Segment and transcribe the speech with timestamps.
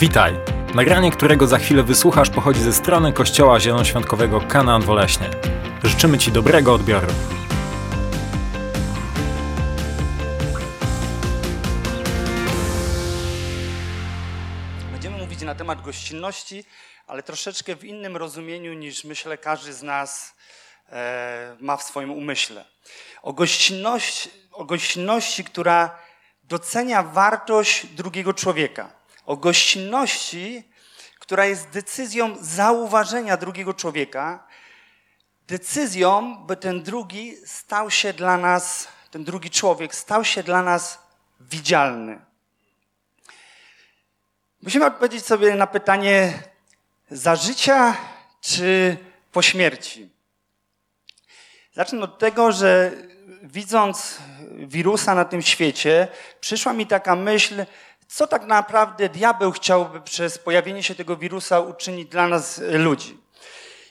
[0.00, 0.34] Witaj!
[0.74, 5.30] Nagranie, którego za chwilę wysłuchasz, pochodzi ze strony Kościoła Zielonoświątkowego Kanaan Woleśnie.
[5.84, 7.06] Życzymy Ci dobrego odbioru.
[14.92, 16.64] Będziemy mówić na temat gościnności,
[17.06, 20.34] ale troszeczkę w innym rozumieniu niż myślę każdy z nas
[20.88, 22.64] e, ma w swoim umyśle.
[23.22, 25.98] O gościnności, o gościnności, która
[26.44, 28.97] docenia wartość drugiego człowieka.
[29.28, 30.64] O gościnności,
[31.18, 34.46] która jest decyzją zauważenia drugiego człowieka,
[35.46, 40.98] decyzją, by ten drugi stał się dla nas, ten drugi człowiek stał się dla nas
[41.40, 42.18] widzialny.
[44.62, 46.32] Musimy odpowiedzieć sobie na pytanie
[47.10, 47.96] za życia
[48.40, 48.96] czy
[49.32, 50.10] po śmierci.
[51.72, 52.92] Zacznę od tego, że
[53.42, 54.18] widząc
[54.50, 56.08] wirusa na tym świecie,
[56.40, 57.64] przyszła mi taka myśl,
[58.08, 63.18] co tak naprawdę diabeł chciałby przez pojawienie się tego wirusa uczynić dla nas ludzi.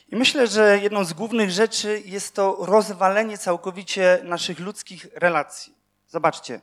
[0.08, 5.74] I myślę, że jedną z głównych rzeczy jest to rozwalenie całkowicie naszych ludzkich relacji.
[6.08, 6.60] Zobaczcie,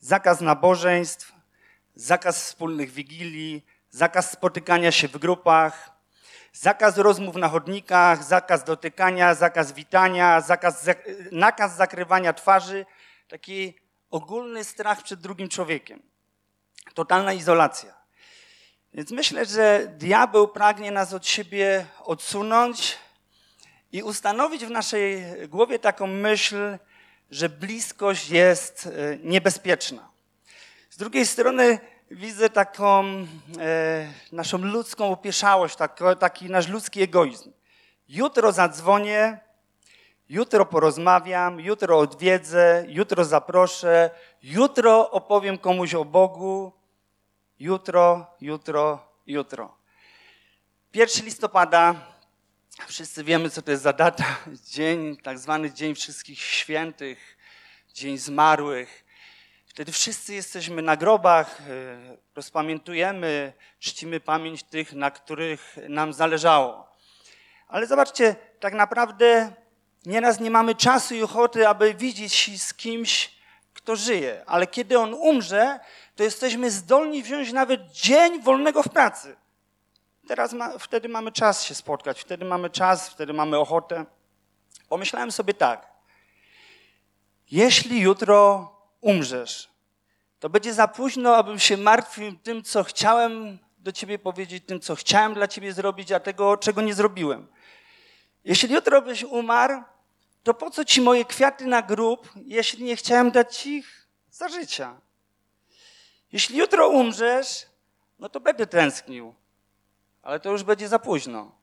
[0.00, 1.32] zakaz nabożeństw,
[1.94, 5.90] zakaz wspólnych wigilii, zakaz spotykania się w grupach,
[6.52, 10.86] zakaz rozmów na chodnikach, zakaz dotykania, zakaz witania, zakaz,
[11.32, 12.86] nakaz zakrywania twarzy,
[13.28, 13.74] taki
[14.10, 16.02] ogólny strach przed drugim człowiekiem.
[16.94, 17.94] Totalna izolacja.
[18.94, 22.98] Więc myślę, że diabeł pragnie nas od siebie odsunąć
[23.92, 26.78] i ustanowić w naszej głowie taką myśl,
[27.30, 30.08] że bliskość jest e, niebezpieczna.
[30.90, 31.78] Z drugiej strony
[32.10, 33.26] widzę taką e,
[34.32, 37.52] naszą ludzką opieszałość, taki, taki nasz ludzki egoizm.
[38.08, 39.38] Jutro zadzwonię,
[40.28, 44.10] jutro porozmawiam, jutro odwiedzę, jutro zaproszę,
[44.42, 46.72] jutro opowiem komuś o Bogu,
[47.58, 49.78] jutro, jutro, jutro.
[50.94, 51.94] 1 listopada,
[52.86, 54.24] wszyscy wiemy, co to jest za data,
[54.70, 57.36] dzień, tak zwany Dzień Wszystkich Świętych,
[57.94, 59.04] Dzień Zmarłych.
[59.66, 61.64] Wtedy wszyscy jesteśmy na grobach, e,
[62.34, 66.88] rozpamiętujemy, czcimy pamięć tych, na których nam zależało.
[67.68, 69.52] Ale zobaczcie, tak naprawdę
[70.06, 73.38] nieraz nie mamy czasu i ochoty, aby widzieć się z kimś,
[73.74, 74.42] kto żyje.
[74.46, 75.80] Ale kiedy on umrze,
[76.16, 79.36] to jesteśmy zdolni wziąć nawet dzień wolnego w pracy.
[80.28, 84.04] Teraz ma, wtedy mamy czas się spotkać, wtedy mamy czas, wtedy mamy ochotę.
[84.88, 85.86] Pomyślałem sobie tak.
[87.50, 89.70] Jeśli jutro umrzesz,
[90.40, 94.94] to będzie za późno, abym się martwił tym, co chciałem do ciebie powiedzieć, tym, co
[94.94, 97.46] chciałem dla ciebie zrobić, a tego, czego nie zrobiłem.
[98.44, 99.82] Jeśli jutro byś umarł,
[100.42, 104.48] to po co ci moje kwiaty na grób, jeśli nie chciałem dać ci ich za
[104.48, 105.00] życia?
[106.32, 107.66] Jeśli jutro umrzesz,
[108.18, 109.34] no to będę tęsknił,
[110.22, 111.58] ale to już będzie za późno.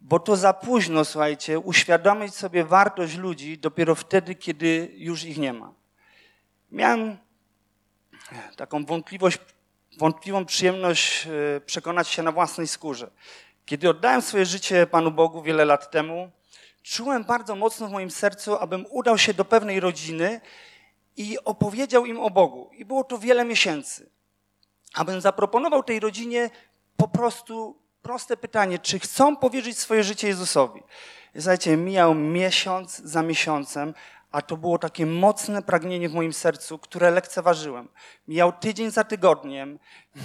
[0.00, 5.52] Bo to za późno, słuchajcie, uświadomić sobie wartość ludzi dopiero wtedy, kiedy już ich nie
[5.52, 5.72] ma.
[6.70, 7.18] Miałem
[8.56, 9.38] taką wątpliwość,
[9.98, 13.10] wątpliwą przyjemność e, przekonać się na własnej skórze.
[13.70, 16.30] Kiedy oddałem swoje życie Panu Bogu wiele lat temu,
[16.82, 20.40] czułem bardzo mocno w moim sercu, abym udał się do pewnej rodziny
[21.16, 22.70] i opowiedział im o Bogu.
[22.72, 24.10] I było to wiele miesięcy.
[24.94, 26.50] Abym zaproponował tej rodzinie
[26.96, 30.82] po prostu proste pytanie, czy chcą powierzyć swoje życie Jezusowi.
[31.34, 33.94] Słuchajcie, mijał miesiąc za miesiącem,
[34.32, 37.88] a to było takie mocne pragnienie w moim sercu, które lekceważyłem.
[38.28, 39.78] Mijał tydzień za tygodniem,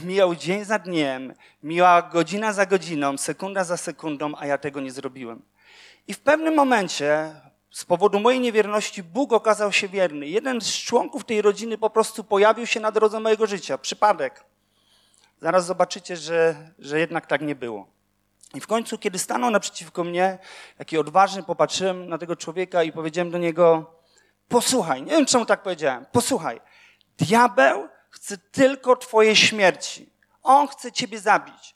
[0.03, 1.33] mijał dzień za dniem,
[1.63, 5.41] mijała godzina za godziną, sekunda za sekundą, a ja tego nie zrobiłem.
[6.07, 7.35] I w pewnym momencie,
[7.71, 10.27] z powodu mojej niewierności, Bóg okazał się wierny.
[10.27, 13.77] Jeden z członków tej rodziny po prostu pojawił się na drodze mojego życia.
[13.77, 14.43] Przypadek.
[15.41, 17.87] Zaraz zobaczycie, że, że jednak tak nie było.
[18.53, 20.37] I w końcu, kiedy stanął naprzeciwko mnie,
[20.77, 23.94] taki odważny, popatrzyłem na tego człowieka i powiedziałem do niego:
[24.47, 26.61] Posłuchaj, nie wiem czemu tak powiedziałem, posłuchaj.
[27.17, 30.09] Diabeł chce tylko Twojej śmierci.
[30.43, 31.75] On chce Ciebie zabić.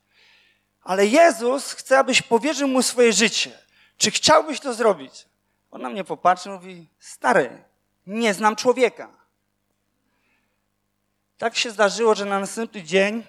[0.81, 3.59] Ale Jezus chce, abyś powierzył mu swoje życie.
[3.97, 5.25] Czy chciałbyś to zrobić?
[5.71, 7.63] On na mnie popatrzył i mówi: Stary,
[8.07, 9.09] nie znam człowieka.
[11.37, 13.23] Tak się zdarzyło, że na następny dzień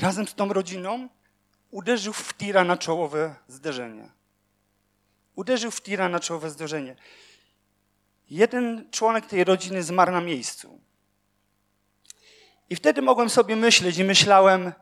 [0.00, 1.08] razem z tą rodziną
[1.70, 4.08] uderzył w tira na czołowe zderzenie.
[5.34, 6.96] Uderzył w tira na czołowe zderzenie.
[8.30, 10.80] Jeden członek tej rodziny zmarł na miejscu.
[12.70, 14.72] I wtedy mogłem sobie myśleć i myślałem,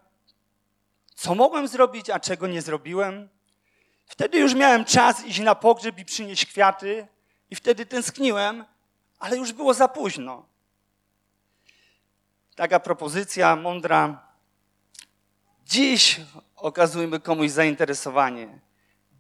[1.15, 3.29] co mogłem zrobić, a czego nie zrobiłem.
[4.07, 7.07] Wtedy już miałem czas iść na pogrzeb i przynieść kwiaty,
[7.51, 8.65] i wtedy tęskniłem,
[9.19, 10.47] ale już było za późno.
[12.55, 14.27] taka propozycja mądra.
[15.65, 16.21] Dziś
[16.57, 18.61] okazujmy komuś zainteresowanie.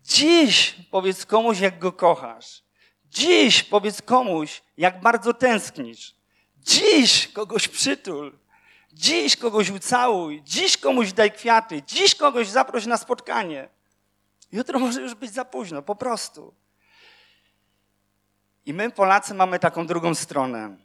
[0.04, 2.65] Dziś powiedz komuś, jak go kochasz.
[3.10, 6.14] Dziś powiedz komuś, jak bardzo tęsknisz.
[6.58, 8.38] Dziś kogoś przytul.
[8.92, 10.42] Dziś kogoś ucałuj.
[10.42, 11.82] Dziś komuś daj kwiaty.
[11.82, 13.68] Dziś kogoś zaproś na spotkanie.
[14.52, 16.54] Jutro może już być za późno, po prostu.
[18.66, 20.76] I my, Polacy, mamy taką drugą stronę.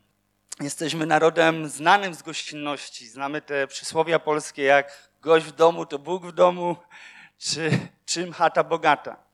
[0.59, 3.07] Jesteśmy narodem znanym z gościnności.
[3.07, 6.75] Znamy te przysłowia polskie jak gość w domu to Bóg w domu,
[7.37, 7.71] czy
[8.05, 9.30] czym chata bogata.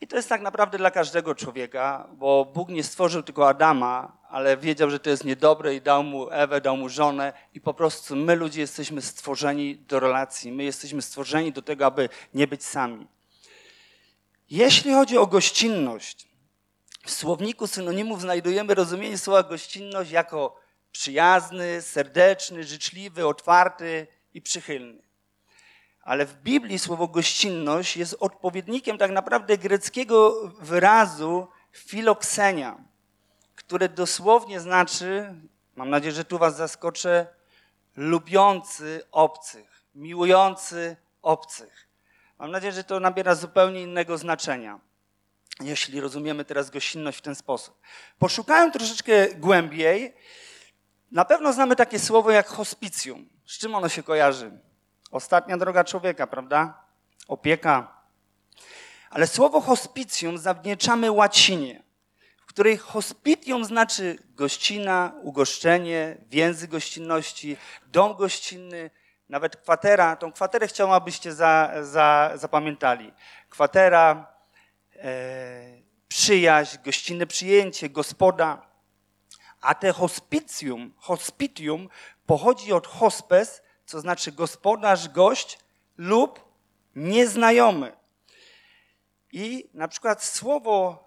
[0.00, 4.56] I to jest tak naprawdę dla każdego człowieka, bo Bóg nie stworzył tylko Adama, ale
[4.56, 8.16] wiedział, że to jest niedobre i dał mu Ewę, dał mu żonę i po prostu
[8.16, 13.06] my ludzie jesteśmy stworzeni do relacji, my jesteśmy stworzeni do tego, aby nie być sami.
[14.50, 16.28] Jeśli chodzi o gościnność,
[17.06, 20.60] w słowniku synonimów znajdujemy rozumienie słowa gościnność jako
[20.92, 25.05] przyjazny, serdeczny, życzliwy, otwarty i przychylny.
[26.06, 32.84] Ale w Biblii słowo gościnność jest odpowiednikiem tak naprawdę greckiego wyrazu filoksenia,
[33.54, 35.34] które dosłownie znaczy,
[35.76, 37.26] mam nadzieję, że tu was zaskoczę,
[37.96, 41.88] lubiący obcych, miłujący obcych.
[42.38, 44.80] Mam nadzieję, że to nabiera zupełnie innego znaczenia,
[45.60, 47.80] jeśli rozumiemy teraz gościnność w ten sposób.
[48.18, 50.14] Poszukałem troszeczkę głębiej.
[51.12, 53.28] Na pewno znamy takie słowo jak hospicjum.
[53.46, 54.66] Z czym ono się kojarzy?
[55.10, 56.82] Ostatnia droga człowieka, prawda?
[57.28, 57.96] Opieka.
[59.10, 61.82] Ale słowo hospicjum zawdzięczamy łacinie,
[62.40, 67.56] w której hospitium znaczy gościna, ugoszczenie, więzy gościnności,
[67.86, 68.90] dom gościnny,
[69.28, 70.16] nawet kwatera.
[70.16, 73.12] Tą kwaterę chciałbym, abyście za, za, zapamiętali.
[73.48, 74.26] Kwatera,
[74.96, 78.66] e, przyjaźń, gościnne przyjęcie, gospoda.
[79.60, 81.88] A te hospicjum, hospitium
[82.26, 85.58] pochodzi od hospes, co znaczy gospodarz, gość
[85.96, 86.40] lub
[86.96, 87.96] nieznajomy.
[89.32, 91.06] I na przykład słowo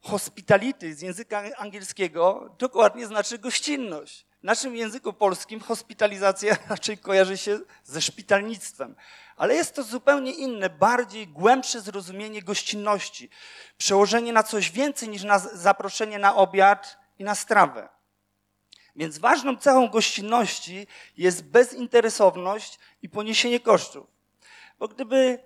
[0.00, 4.26] hospitality z języka angielskiego dokładnie znaczy gościnność.
[4.40, 8.96] W naszym języku polskim hospitalizacja raczej kojarzy się ze szpitalnictwem,
[9.36, 13.30] ale jest to zupełnie inne, bardziej głębsze zrozumienie gościnności,
[13.78, 17.88] przełożenie na coś więcej niż na zaproszenie na obiad i na strawę.
[18.96, 20.86] Więc ważną cechą gościnności
[21.16, 24.06] jest bezinteresowność i poniesienie kosztów.
[24.78, 25.38] Bo gdyby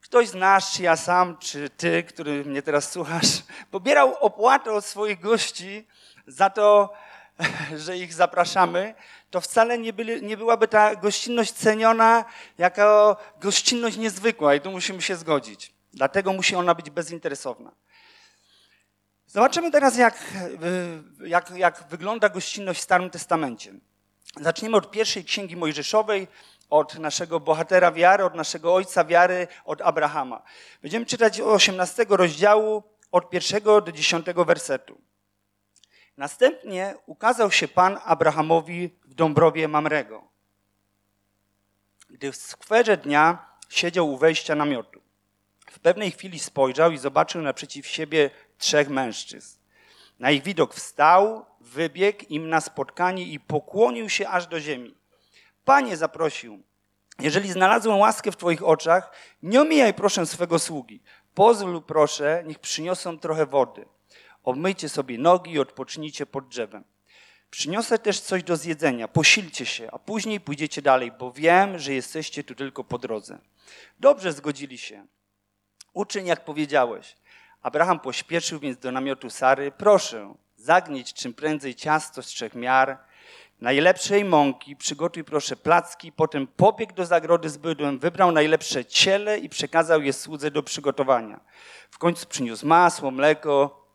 [0.00, 4.84] ktoś z nas, czy ja sam, czy ty, który mnie teraz słuchasz, pobierał opłatę od
[4.84, 5.86] swoich gości
[6.26, 6.92] za to,
[7.84, 8.94] że ich zapraszamy,
[9.30, 12.24] to wcale nie, byli, nie byłaby ta gościnność ceniona
[12.58, 15.72] jako gościnność niezwykła i tu musimy się zgodzić.
[15.92, 17.72] Dlatego musi ona być bezinteresowna.
[19.28, 20.34] Zobaczymy teraz, jak,
[21.26, 23.72] jak, jak wygląda gościnność w Starym Testamencie.
[24.40, 26.28] Zaczniemy od pierwszej księgi Mojżeszowej,
[26.70, 30.42] od naszego bohatera wiary, od naszego ojca wiary, od Abrahama.
[30.82, 32.82] Będziemy czytać 18 rozdziału,
[33.12, 35.00] od pierwszego do dziesiątego wersetu.
[36.16, 40.28] Następnie ukazał się Pan Abrahamowi w Dąbrowie Mamrego,
[42.10, 45.00] gdy w skwerze dnia siedział u wejścia namiotu.
[45.70, 49.58] W pewnej chwili spojrzał i zobaczył naprzeciw siebie trzech mężczyzn.
[50.18, 54.94] Na ich widok wstał, wybiegł im na spotkanie i pokłonił się aż do ziemi.
[55.64, 56.62] Panie zaprosił,
[57.20, 61.02] jeżeli znalazłem łaskę w Twoich oczach, nie omijaj proszę swego sługi.
[61.34, 63.86] Pozwól proszę, niech przyniosą trochę wody.
[64.42, 66.84] Obmyjcie sobie nogi i odpocznijcie pod drzewem.
[67.50, 72.44] Przyniosę też coś do zjedzenia, posilcie się, a później pójdziecie dalej, bo wiem, że jesteście
[72.44, 73.38] tu tylko po drodze.
[74.00, 75.06] Dobrze zgodzili się.
[75.92, 77.16] Uczyń, jak powiedziałeś.
[77.62, 79.72] Abraham pośpieszył więc do namiotu Sary.
[79.72, 82.98] Proszę, zagnieć czym prędzej ciasto z trzech miar,
[83.60, 89.48] najlepszej mąki, przygotuj proszę placki, potem pobiegł do zagrody z bydłem, wybrał najlepsze ciele i
[89.48, 91.40] przekazał je słudze do przygotowania.
[91.90, 93.86] W końcu przyniósł masło, mleko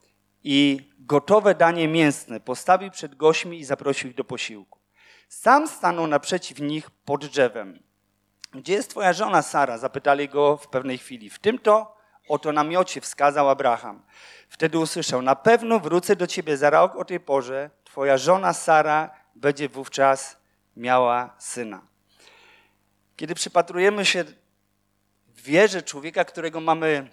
[0.43, 4.79] i gotowe danie mięsne postawił przed gośćmi i zaprosił ich do posiłku.
[5.29, 7.79] Sam stanął naprzeciw nich pod drzewem.
[8.51, 9.77] Gdzie jest twoja żona Sara?
[9.77, 11.29] Zapytali go w pewnej chwili.
[11.29, 14.01] W tym to oto namiocie wskazał Abraham.
[14.49, 19.11] Wtedy usłyszał, na pewno wrócę do ciebie za rok o tej porze, twoja żona Sara
[19.35, 20.37] będzie wówczas
[20.77, 21.81] miała syna.
[23.15, 24.23] Kiedy przypatrujemy się
[25.27, 27.09] wierze człowieka, którego mamy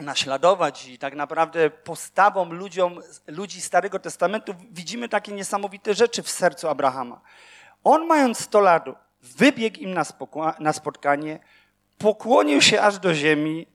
[0.00, 6.68] naśladować i tak naprawdę postawą ludziom, ludzi Starego Testamentu widzimy takie niesamowite rzeczy w sercu
[6.68, 7.20] Abrahama.
[7.84, 8.84] On mając 100 lat
[9.22, 10.04] wybiegł im na,
[10.58, 11.38] na spotkanie,
[11.98, 13.66] pokłonił się aż do ziemi,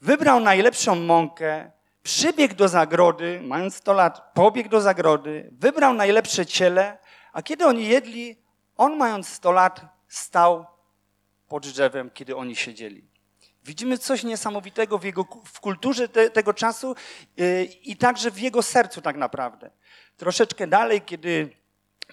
[0.00, 1.70] wybrał najlepszą mąkę,
[2.02, 6.98] przybiegł do zagrody, mając 100 lat, pobiegł do zagrody, wybrał najlepsze ciele,
[7.32, 8.36] A kiedy oni jedli,
[8.76, 10.66] on mając 100 lat stał
[11.48, 13.10] pod drzewem, kiedy oni siedzieli.
[13.64, 16.94] Widzimy coś niesamowitego w, jego, w kulturze te, tego czasu
[17.36, 19.70] yy, i także w jego sercu tak naprawdę.
[20.16, 21.50] Troszeczkę dalej, kiedy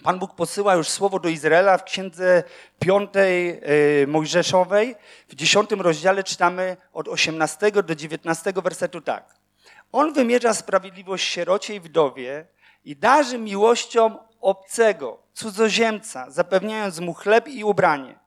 [0.02, 2.42] Pan Bóg posyła już słowo do Izraela w księdze
[2.78, 4.96] piątej yy, Mojżeszowej,
[5.28, 9.34] w dziesiątym rozdziale czytamy od 18 do 19 wersetu tak.
[9.92, 12.46] On wymierza sprawiedliwość sierocie i wdowie
[12.84, 18.18] i darzy miłością obcego, cudzoziemca, zapewniając mu chleb i ubranie.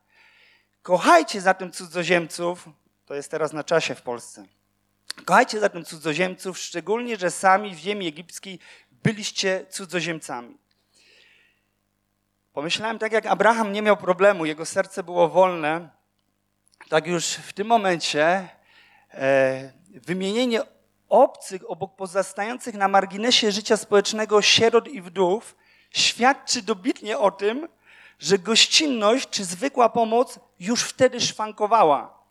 [0.82, 2.70] Kochajcie zatem cudzoziemców,
[3.06, 4.46] to jest teraz na czasie w Polsce.
[5.26, 8.60] Kochajcie zatem cudzoziemców, szczególnie, że sami w ziemi egipskiej
[9.04, 10.61] byliście cudzoziemcami.
[12.54, 15.90] Pomyślałem tak, jak Abraham nie miał problemu, jego serce było wolne,
[16.90, 18.50] tak już w tym momencie
[19.14, 20.62] e, wymienienie
[21.10, 25.56] obcych obok pozostających na marginesie życia społecznego sierot i wdów
[25.92, 27.68] świadczy dobitnie o tym,
[28.20, 32.22] że gościnność czy zwykła pomoc już wtedy szwankowała.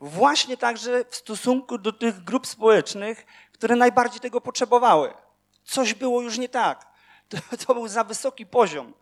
[0.00, 5.14] Właśnie także w stosunku do tych grup społecznych, które najbardziej tego potrzebowały.
[5.64, 6.86] Coś było już nie tak.
[7.30, 8.94] To, to był za wysoki poziom.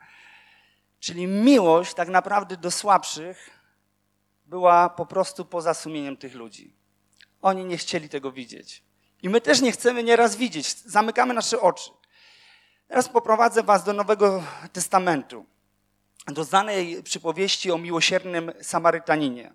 [1.01, 3.51] Czyli miłość tak naprawdę do słabszych
[4.47, 6.77] była po prostu poza sumieniem tych ludzi.
[7.43, 8.83] Oni nie chcieli tego widzieć.
[9.23, 10.77] I my też nie chcemy nieraz widzieć.
[10.77, 11.91] Zamykamy nasze oczy.
[12.89, 15.47] Teraz poprowadzę was do Nowego Testamentu,
[16.27, 19.55] do znanej przypowieści o miłosiernym Samarytaninie,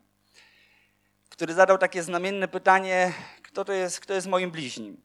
[1.30, 5.02] który zadał takie znamienne pytanie, kto to jest, kto jest moim bliźnim.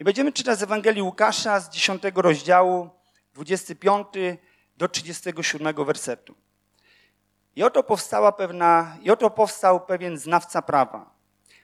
[0.00, 2.90] I będziemy czytać z Ewangelii Łukasza z 10 rozdziału,
[3.34, 4.06] 25
[4.76, 6.34] do 37 wersetu.
[7.56, 11.10] I oto powstała pewna, i oto powstał pewien znawca prawa.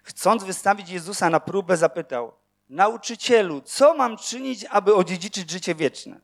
[0.03, 2.33] Chcąc wystawić Jezusa na próbę, zapytał:
[2.69, 6.21] Nauczycielu, co mam czynić, aby odziedziczyć życie wieczne?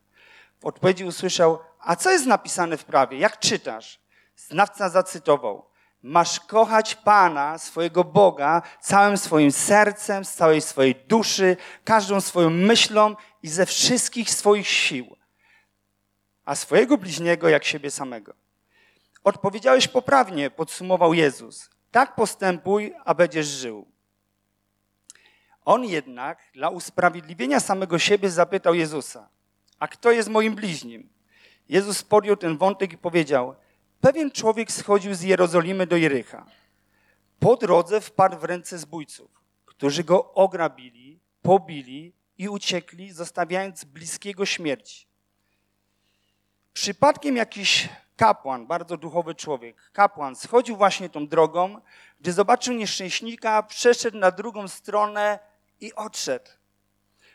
[0.60, 3.18] W odpowiedzi usłyszał: A co jest napisane w prawie?
[3.18, 4.00] Jak czytasz?
[4.36, 5.66] Znawca zacytował:
[6.02, 13.16] Masz kochać Pana, swojego Boga, całym swoim sercem, z całej swojej duszy, każdą swoją myślą
[13.42, 15.16] i ze wszystkich swoich sił,
[16.44, 18.34] a swojego bliźniego jak siebie samego.
[19.24, 21.70] Odpowiedziałeś poprawnie, podsumował Jezus.
[21.90, 23.86] Tak postępuj, a będziesz żył.
[25.64, 29.28] On jednak dla usprawiedliwienia samego siebie zapytał Jezusa,
[29.78, 31.08] a kto jest moim bliźnim?
[31.68, 33.54] Jezus podjął ten wątek i powiedział,
[34.00, 36.46] pewien człowiek schodził z Jerozolimy do Jericha.
[37.38, 39.30] Po drodze wpadł w ręce zbójców,
[39.66, 45.06] którzy go ograbili, pobili i uciekli, zostawiając bliskiego śmierci.
[46.74, 51.80] Przypadkiem jakiś kapłan, bardzo duchowy człowiek, kapłan, schodził właśnie tą drogą,
[52.20, 55.38] gdy zobaczył nieszczęśnika, przeszedł na drugą stronę
[55.80, 56.50] i odszedł.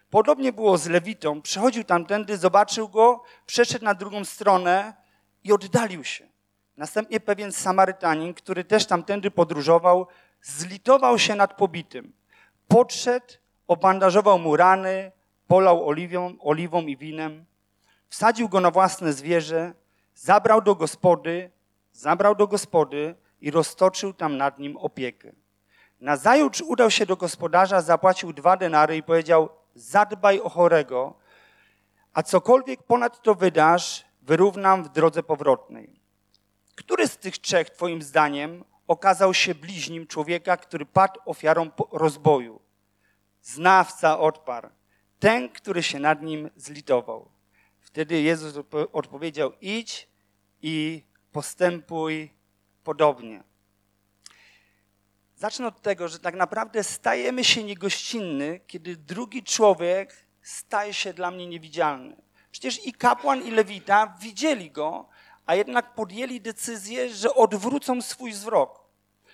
[0.10, 1.42] Podobnie było z Lewitą.
[1.42, 4.94] Przechodził tamtędy, zobaczył go, przeszedł na drugą stronę
[5.44, 6.28] i oddalił się.
[6.78, 10.08] Następnie pewien Samarytanin, który też tamtędy podróżował,
[10.42, 12.14] zlitował się nad pobitym.
[12.68, 13.34] Podszedł,
[13.68, 15.12] obandażował mu rany,
[15.48, 17.46] polał oliwą, oliwą i winem,
[18.10, 19.74] wsadził go na własne zwierzę,
[20.16, 21.52] zabrał do gospody,
[21.92, 25.32] zabrał do gospody i roztoczył tam nad nim opiekę.
[26.02, 31.14] Nazajutrz udał się do gospodarza, zapłacił dwa denary i powiedział: Zadbaj o chorego,
[32.14, 36.00] a cokolwiek ponad to wydasz, wyrównam w drodze powrotnej.
[36.76, 42.60] Który z tych trzech, Twoim zdaniem, okazał się bliźnim człowieka, który padł ofiarą rozboju?
[43.42, 44.70] Znawca odparł.
[45.20, 47.30] Ten, który się nad nim zlitował.
[48.00, 48.54] Wtedy Jezus
[48.94, 50.08] odpowiedział: Idź
[50.62, 52.34] i postępuj
[52.84, 53.44] podobnie.
[55.36, 61.32] Zacznę od tego, że tak naprawdę stajemy się niegościnny, kiedy drugi człowiek staje się dla
[61.32, 62.16] mnie niewidzialny.
[62.52, 65.10] Przecież i kapłan, i lewita widzieli go,
[65.46, 68.90] a jednak podjęli decyzję, że odwrócą swój wzrok.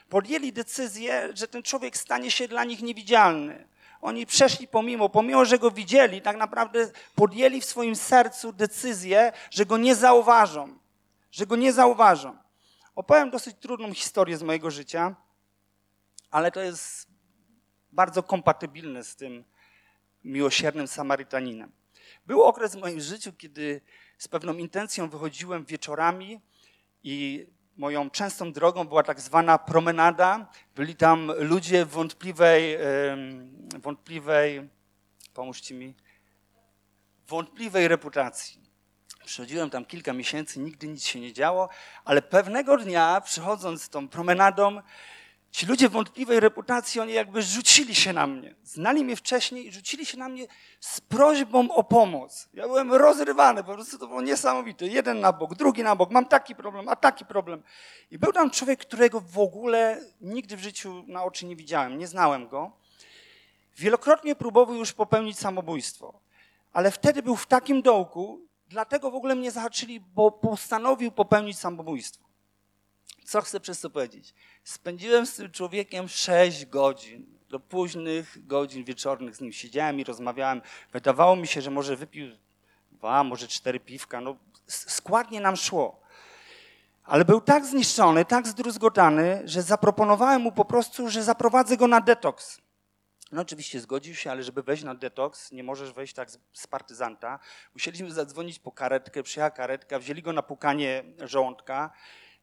[0.09, 3.67] Podjęli decyzję, że ten człowiek stanie się dla nich niewidzialny.
[4.05, 9.65] Oni przeszli pomimo, pomimo, że go widzieli, tak naprawdę podjęli w swoim sercu decyzję, że
[9.65, 10.79] go nie zauważą.
[11.31, 12.37] Że go nie zauważą.
[12.95, 15.15] Opowiem dosyć trudną historię z mojego życia
[16.35, 17.07] ale to jest
[17.91, 19.43] bardzo kompatybilne z tym
[20.23, 21.71] miłosiernym Samarytaninem.
[22.25, 23.81] Był okres w moim życiu, kiedy
[24.17, 26.41] z pewną intencją wychodziłem wieczorami
[27.03, 27.47] i
[27.77, 30.45] moją częstą drogą była tak zwana promenada.
[30.75, 32.77] Byli tam ludzie wątpliwej,
[33.81, 34.69] wątpliwej,
[35.33, 35.93] pomóżcie mi,
[37.27, 38.65] wątpliwej reputacji.
[39.25, 41.69] Przychodziłem tam kilka miesięcy, nigdy nic się nie działo,
[42.05, 44.81] ale pewnego dnia, przychodząc tą promenadą,
[45.55, 48.55] Ci ludzie wątpliwej reputacji, oni jakby rzucili się na mnie.
[48.63, 50.47] Znali mnie wcześniej i rzucili się na mnie
[50.79, 52.49] z prośbą o pomoc.
[52.53, 54.87] Ja byłem rozrywany, po prostu to było niesamowite.
[54.87, 57.63] Jeden na bok, drugi na bok, mam taki problem, a taki problem.
[58.11, 62.07] I był tam człowiek, którego w ogóle nigdy w życiu na oczy nie widziałem, nie
[62.07, 62.71] znałem go.
[63.77, 66.19] Wielokrotnie próbował już popełnić samobójstwo,
[66.73, 72.24] ale wtedy był w takim dołku, dlatego w ogóle mnie zahaczyli, bo postanowił popełnić samobójstwo.
[73.25, 74.33] Co chcę przez to powiedzieć?
[74.63, 77.25] Spędziłem z tym człowiekiem 6 godzin.
[77.49, 80.61] Do późnych godzin wieczornych z nim siedziałem i rozmawiałem.
[80.93, 82.27] Wydawało mi się, że może wypił
[82.91, 84.21] dwa, może cztery piwka.
[84.21, 84.35] No,
[84.67, 85.99] składnie nam szło.
[87.03, 92.01] Ale był tak zniszczony, tak zdruzgotany, że zaproponowałem mu po prostu, że zaprowadzę go na
[92.01, 92.61] detoks.
[93.31, 97.39] No oczywiście zgodził się, ale żeby wejść na detoks, nie możesz wejść tak z, partyzanta.
[97.73, 101.91] Musieliśmy zadzwonić po karetkę, przyjechała karetka, wzięli go na pukanie żołądka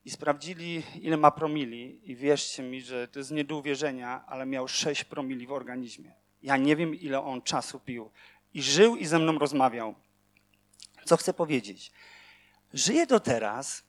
[0.04, 2.00] i sprawdzili, ile ma promili.
[2.10, 6.12] I wierzcie mi, że to jest nie do uwierzenia, ale miał 6 promili w organizmie.
[6.42, 8.10] Ja nie wiem, ile on czasu pił.
[8.54, 9.94] I żył i ze mną rozmawiał.
[11.04, 11.92] Co chcę powiedzieć?
[12.74, 13.84] Żyje do teraz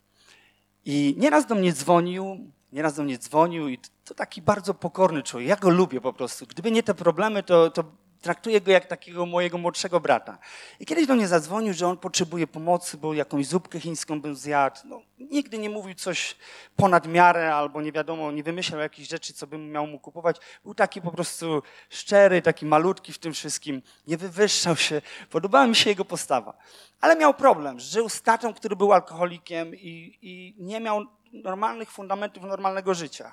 [0.85, 5.49] i nieraz do mnie dzwonił, nieraz do mnie dzwonił i to taki bardzo pokorny człowiek.
[5.49, 6.45] Ja go lubię po prostu.
[6.47, 7.83] Gdyby nie te problemy, to, to
[8.23, 10.37] traktuję go jak takiego mojego młodszego brata.
[10.79, 14.79] I kiedyś do mnie zadzwonił, że on potrzebuje pomocy, bo jakąś zupkę chińską był zjadł.
[14.85, 15.01] No,
[15.33, 16.35] nigdy nie mówił coś
[16.75, 20.37] ponad miarę albo nie wiadomo, nie wymyślał jakichś rzeczy, co bym miał mu kupować.
[20.63, 23.81] Był taki po prostu szczery, taki malutki w tym wszystkim.
[24.07, 25.01] Nie wywyższał się.
[25.29, 26.57] Podobała mi się jego postawa.
[27.01, 27.79] Ale miał problem.
[27.79, 33.31] Żył z tatą, który był alkoholikiem i, i nie miał normalnych fundamentów normalnego życia.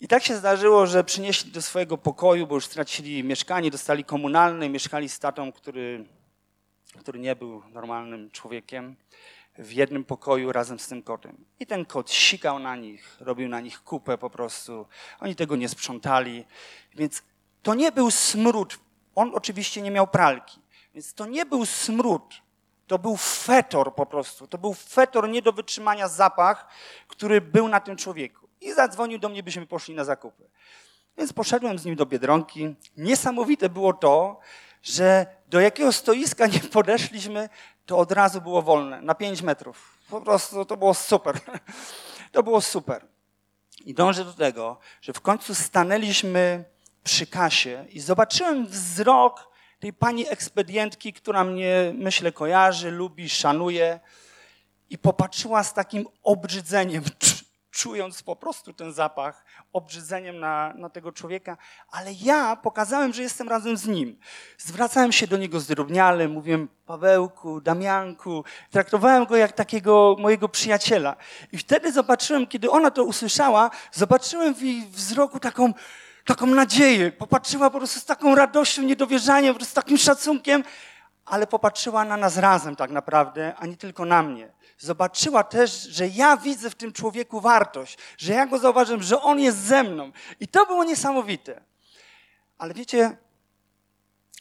[0.00, 4.68] I tak się zdarzyło, że przynieśli do swojego pokoju, bo już stracili mieszkanie, dostali komunalne,
[4.68, 6.04] mieszkali z tatą, który,
[7.00, 8.96] który nie był normalnym człowiekiem,
[9.58, 11.44] w jednym pokoju razem z tym kotem.
[11.60, 14.86] I ten kot sikał na nich, robił na nich kupę po prostu.
[15.20, 16.44] Oni tego nie sprzątali.
[16.94, 17.22] Więc
[17.62, 18.78] to nie był smród.
[19.14, 20.60] On oczywiście nie miał pralki.
[20.94, 22.42] Więc to nie był smród.
[22.86, 24.46] To był fetor po prostu.
[24.46, 26.68] To był fetor nie do wytrzymania zapach,
[27.08, 30.50] który był na tym człowieku i zadzwonił do mnie, byśmy poszli na zakupy.
[31.18, 32.74] Więc poszedłem z nim do Biedronki.
[32.96, 34.40] Niesamowite było to,
[34.82, 37.48] że do jakiego stoiska nie podeszliśmy,
[37.86, 39.98] to od razu było wolne, na 5 metrów.
[40.10, 41.40] Po prostu to było super.
[42.32, 43.06] To było super.
[43.84, 46.64] I dążę do tego, że w końcu stanęliśmy
[47.04, 54.00] przy kasie i zobaczyłem wzrok tej pani ekspedientki, która mnie, myślę, kojarzy, lubi, szanuje.
[54.90, 57.04] I popatrzyła z takim obrzydzeniem,
[57.70, 59.44] czując po prostu ten zapach,
[59.74, 61.56] obrzydzeniem na, na tego człowieka,
[61.90, 64.18] ale ja pokazałem, że jestem razem z nim.
[64.58, 71.16] Zwracałem się do niego zdrobniale, mówiłem Pawełku, Damianku, traktowałem go jak takiego mojego przyjaciela.
[71.52, 75.72] I wtedy zobaczyłem, kiedy ona to usłyszała, zobaczyłem w jej wzroku taką,
[76.24, 77.12] taką nadzieję.
[77.12, 80.64] Popatrzyła po prostu z taką radością, niedowierzaniem, po prostu z takim szacunkiem,
[81.24, 86.08] ale popatrzyła na nas razem tak naprawdę, a nie tylko na mnie zobaczyła też, że
[86.08, 90.12] ja widzę w tym człowieku wartość, że ja go zauważyłem, że on jest ze mną.
[90.40, 91.60] I to było niesamowite.
[92.58, 93.16] Ale wiecie,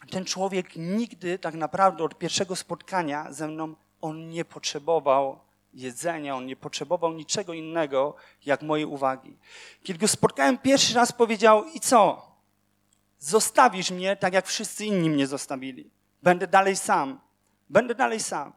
[0.09, 5.39] ten człowiek nigdy tak naprawdę od pierwszego spotkania ze mną, on nie potrzebował
[5.73, 8.15] jedzenia, on nie potrzebował niczego innego,
[8.45, 9.37] jak mojej uwagi.
[9.83, 12.31] Kiedy go spotkałem pierwszy raz, powiedział: I co?
[13.19, 15.89] Zostawisz mnie tak, jak wszyscy inni mnie zostawili.
[16.23, 17.19] Będę dalej sam.
[17.69, 18.53] Będę dalej sam.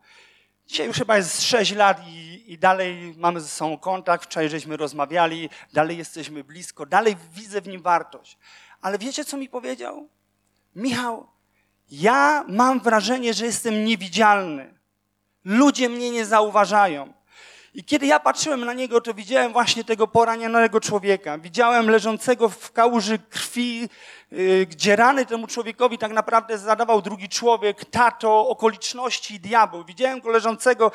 [0.66, 4.24] Dzisiaj już chyba jest 6 lat i, i, dalej mamy ze sobą kontakt.
[4.24, 8.38] Wczoraj żeśmy rozmawiali, dalej jesteśmy blisko, dalej widzę w nim wartość.
[8.80, 10.08] Ale wiecie, co mi powiedział?
[10.76, 11.26] Michał,
[11.90, 14.74] ja mam wrażenie, że jestem niewidzialny.
[15.44, 17.12] Ludzie mnie nie zauważają.
[17.76, 21.38] I kiedy ja patrzyłem na niego, to widziałem właśnie tego poranionego człowieka.
[21.38, 23.88] Widziałem leżącego w kałuży krwi,
[24.30, 29.84] yy, gdzie rany temu człowiekowi tak naprawdę zadawał drugi człowiek, tato, okoliczności i diabeł.
[29.84, 30.92] Widziałem go leżącego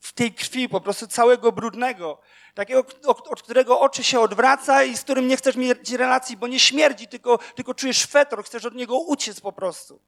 [0.00, 2.18] w tej krwi, po prostu całego brudnego.
[2.54, 6.60] Takiego, od którego oczy się odwraca i z którym nie chcesz mieć relacji, bo nie
[6.60, 10.00] śmierdzi, tylko, tylko czujesz fetor, chcesz od niego uciec po prostu.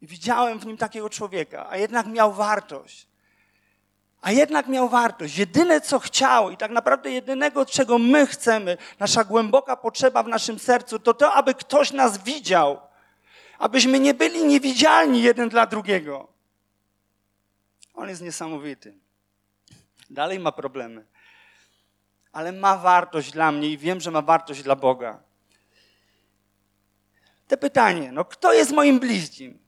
[0.00, 3.11] I widziałem w nim takiego człowieka, a jednak miał wartość
[4.22, 5.38] a jednak miał wartość.
[5.38, 10.58] Jedyne, co chciał i tak naprawdę jedynego, czego my chcemy, nasza głęboka potrzeba w naszym
[10.58, 12.80] sercu, to to, aby ktoś nas widział.
[13.58, 16.28] Abyśmy nie byli niewidzialni jeden dla drugiego.
[17.94, 18.94] On jest niesamowity.
[20.10, 21.06] Dalej ma problemy.
[22.32, 25.22] Ale ma wartość dla mnie i wiem, że ma wartość dla Boga.
[27.48, 29.58] Te pytanie, no kto jest moim bliźnim?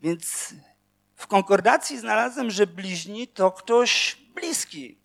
[0.00, 0.54] Więc
[1.20, 4.98] w konkordacji znalazłem, że bliźni to ktoś bliski.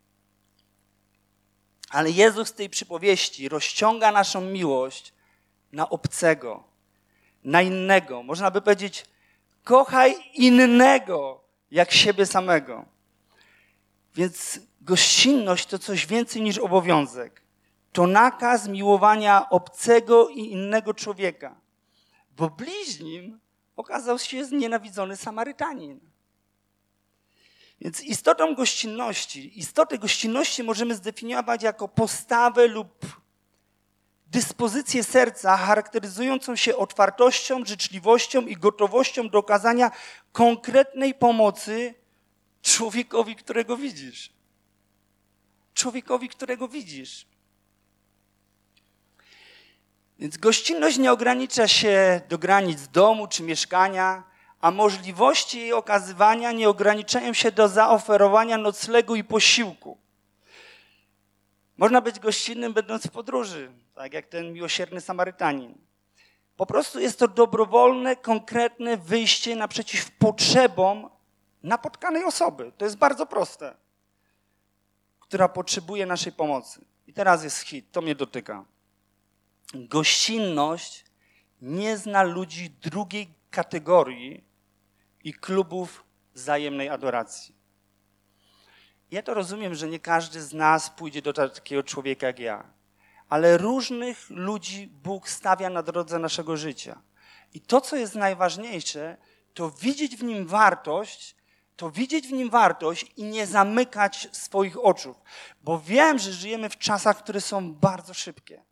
[1.90, 5.14] Ale Jezus tej przypowieści rozciąga naszą miłość
[5.72, 6.64] na obcego,
[7.44, 8.24] na innego.
[8.24, 9.06] Można by powiedzieć,
[9.64, 12.86] kochaj innego jak siebie samego.
[14.16, 17.42] Więc gościnność to coś więcej niż obowiązek.
[17.92, 21.56] To nakaz miłowania obcego i innego człowieka.
[22.38, 23.40] Bo bliźnim
[23.76, 26.00] okazał się znienawidzony Samarytanin.
[27.82, 33.06] Więc istotą gościnności, istotę gościnności możemy zdefiniować jako postawę lub
[34.28, 39.92] dyspozycję serca charakteryzującą się otwartością, życzliwością i gotowością do okazania
[40.32, 41.94] konkretnej pomocy
[42.62, 44.34] człowiekowi, którego widzisz.
[45.74, 47.26] Człowiekowi, którego widzisz.
[50.20, 54.24] Więc gościnność nie ogranicza się do granic domu czy mieszkania,
[54.62, 59.98] a możliwości jej okazywania nie ograniczają się do zaoferowania noclegu i posiłku.
[61.78, 65.78] Można być gościnnym, będąc w podróży, tak jak ten miłosierny Samarytanin.
[66.58, 71.10] Po prostu jest to dobrowolne, konkretne wyjście naprzeciw potrzebom
[71.64, 72.72] napotkanej osoby.
[72.78, 73.76] To jest bardzo proste,
[75.20, 76.86] która potrzebuje naszej pomocy.
[77.08, 78.66] I teraz jest hit, to mnie dotyka.
[79.76, 81.06] Gościnność
[81.62, 84.44] nie zna ludzi drugiej kategorii
[85.24, 87.56] i klubów wzajemnej adoracji.
[89.12, 92.64] Ja to rozumiem, że nie każdy z nas pójdzie do takiego człowieka jak ja,
[93.30, 97.02] ale różnych ludzi Bóg stawia na drodze naszego życia.
[97.54, 99.18] I to, co jest najważniejsze,
[99.54, 101.36] to widzieć w nim wartość,
[101.76, 105.16] to widzieć w nim wartość i nie zamykać swoich oczu,
[105.62, 108.64] bo wiem, że żyjemy w czasach, które są bardzo szybkie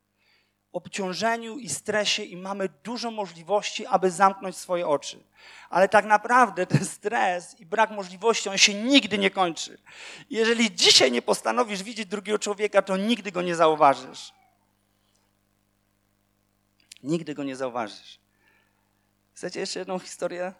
[0.73, 5.23] obciążeniu i stresie i mamy dużo możliwości, aby zamknąć swoje oczy.
[5.69, 9.77] Ale tak naprawdę ten stres i brak możliwości, on się nigdy nie kończy.
[10.29, 14.33] Jeżeli dzisiaj nie postanowisz widzieć drugiego człowieka, to nigdy go nie zauważysz.
[17.03, 18.19] Nigdy go nie zauważysz.
[19.33, 20.53] Chcecie jeszcze jedną historię?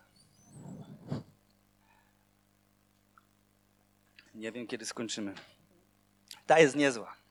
[4.36, 5.34] Nie wiem, kiedy skończymy.
[6.46, 7.23] Ta jest niezła.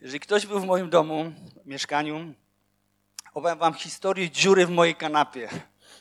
[0.00, 1.32] Jeżeli ktoś był w moim domu,
[1.64, 2.34] mieszkaniu,
[3.34, 5.48] opowiem wam historię dziury w mojej kanapie.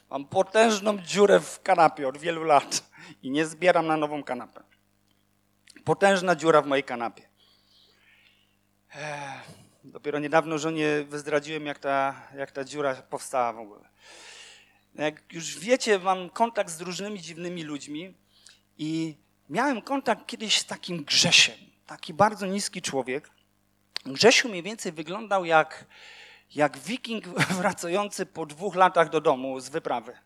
[0.09, 2.83] Mam potężną dziurę w kanapie od wielu lat
[3.23, 4.63] i nie zbieram na nową kanapę.
[5.83, 7.23] Potężna dziura w mojej kanapie.
[9.83, 13.89] Dopiero niedawno żonie wyzdradziłem, jak ta, jak ta dziura powstała w ogóle.
[14.95, 18.13] Jak już wiecie, mam kontakt z różnymi dziwnymi ludźmi
[18.77, 19.17] i
[19.49, 21.55] miałem kontakt kiedyś z takim Grzesiem.
[21.85, 23.29] Taki bardzo niski człowiek,
[24.05, 25.85] Grzesiu mniej więcej wyglądał jak,
[26.55, 27.27] jak wiking
[27.59, 30.17] wracający po dwóch latach do domu z wyprawy.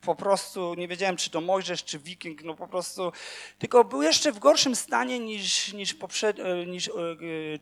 [0.00, 3.12] Po prostu nie wiedziałem, czy to Mojżesz, czy wiking, no po prostu.
[3.58, 6.92] Tylko był jeszcze w gorszym stanie niż, niż, poprzed, e, niż e,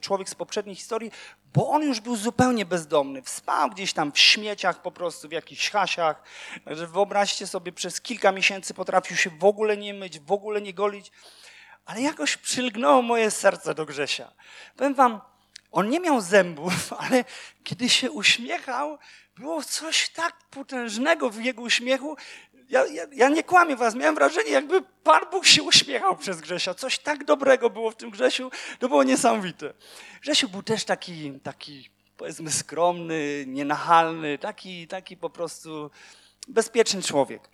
[0.01, 1.11] człowiek z poprzedniej historii,
[1.55, 3.23] bo on już był zupełnie bezdomny.
[3.23, 6.23] Wspał gdzieś tam w śmieciach po prostu, w jakichś hasiach.
[6.67, 11.13] Wyobraźcie sobie, przez kilka miesięcy potrafił się w ogóle nie myć, w ogóle nie golić
[11.85, 14.33] ale jakoś przylgnęło moje serce do Grzesia.
[14.77, 15.21] Powiem wam,
[15.73, 17.25] on nie miał zębów, ale
[17.65, 18.99] kiedy się uśmiechał,
[19.37, 22.17] było coś tak potężnego w jego uśmiechu.
[22.69, 26.75] Ja, ja, ja, nie kłamię was, miałem wrażenie, jakby Pan Bóg się uśmiechał przez Grzesia.
[26.75, 29.75] Coś tak dobrego było w tym Grzesiu, to było niesamowite.
[30.23, 35.91] Grzesiu był też taki, taki powiedzmy skromny, nienachalny, taki, taki po prostu
[36.49, 37.49] bezpieczny człowiek.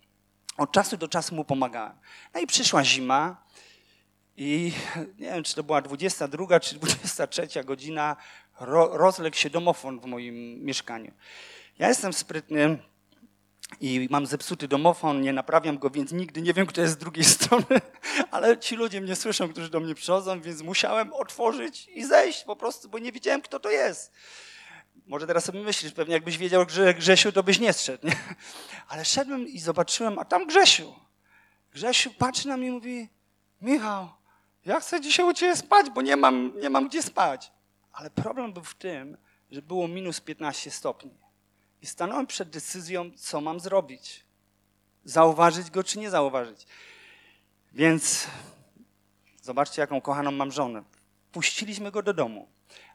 [0.57, 1.93] Od czasu do czasu mu pomagałem.
[2.33, 3.43] No i przyszła zima,
[4.37, 4.73] i
[5.19, 8.15] nie wiem, czy to była 22 czy 23 godzina,
[8.59, 11.11] ro, rozległ się domofon w moim mieszkaniu.
[11.79, 12.77] Ja jestem sprytny
[13.79, 17.25] i mam zepsuty domofon, nie naprawiam go, więc nigdy nie wiem, kto jest z drugiej
[17.35, 17.81] strony,
[18.31, 22.55] ale ci ludzie mnie słyszą, którzy do mnie przychodzą, więc musiałem otworzyć i zejść po
[22.55, 24.11] prostu, bo nie wiedziałem, kto to jest.
[25.05, 28.07] Może teraz sobie myślisz, pewnie jakbyś wiedział, że Grzesiu, to byś nie zszedł.
[28.07, 28.15] Nie?
[28.87, 30.95] Ale szedłem i zobaczyłem, a tam Grzesiu.
[31.73, 33.09] Grzesiu patrzy na mnie i mówi,
[33.61, 34.09] Michał,
[34.65, 37.51] ja chcę dzisiaj u Ciebie spać, bo nie mam, nie mam gdzie spać.
[37.93, 39.17] Ale problem był w tym,
[39.51, 41.11] że było minus 15 stopni.
[41.81, 44.25] I stanąłem przed decyzją, co mam zrobić.
[45.05, 46.67] Zauważyć go, czy nie zauważyć.
[47.73, 48.27] Więc
[49.41, 50.83] zobaczcie, jaką kochaną mam żonę.
[51.31, 52.47] Puściliśmy go do domu.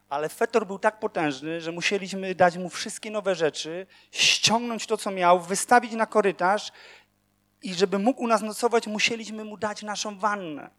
[0.08, 5.10] Ale fetor był tak potężny, że musieliśmy dać mu wszystkie nowe rzeczy, ściągnąć to, co
[5.10, 6.72] miał, wystawić na korytarz
[7.62, 10.70] i żeby mógł u nas nocować, musieliśmy mu dać naszą wannę.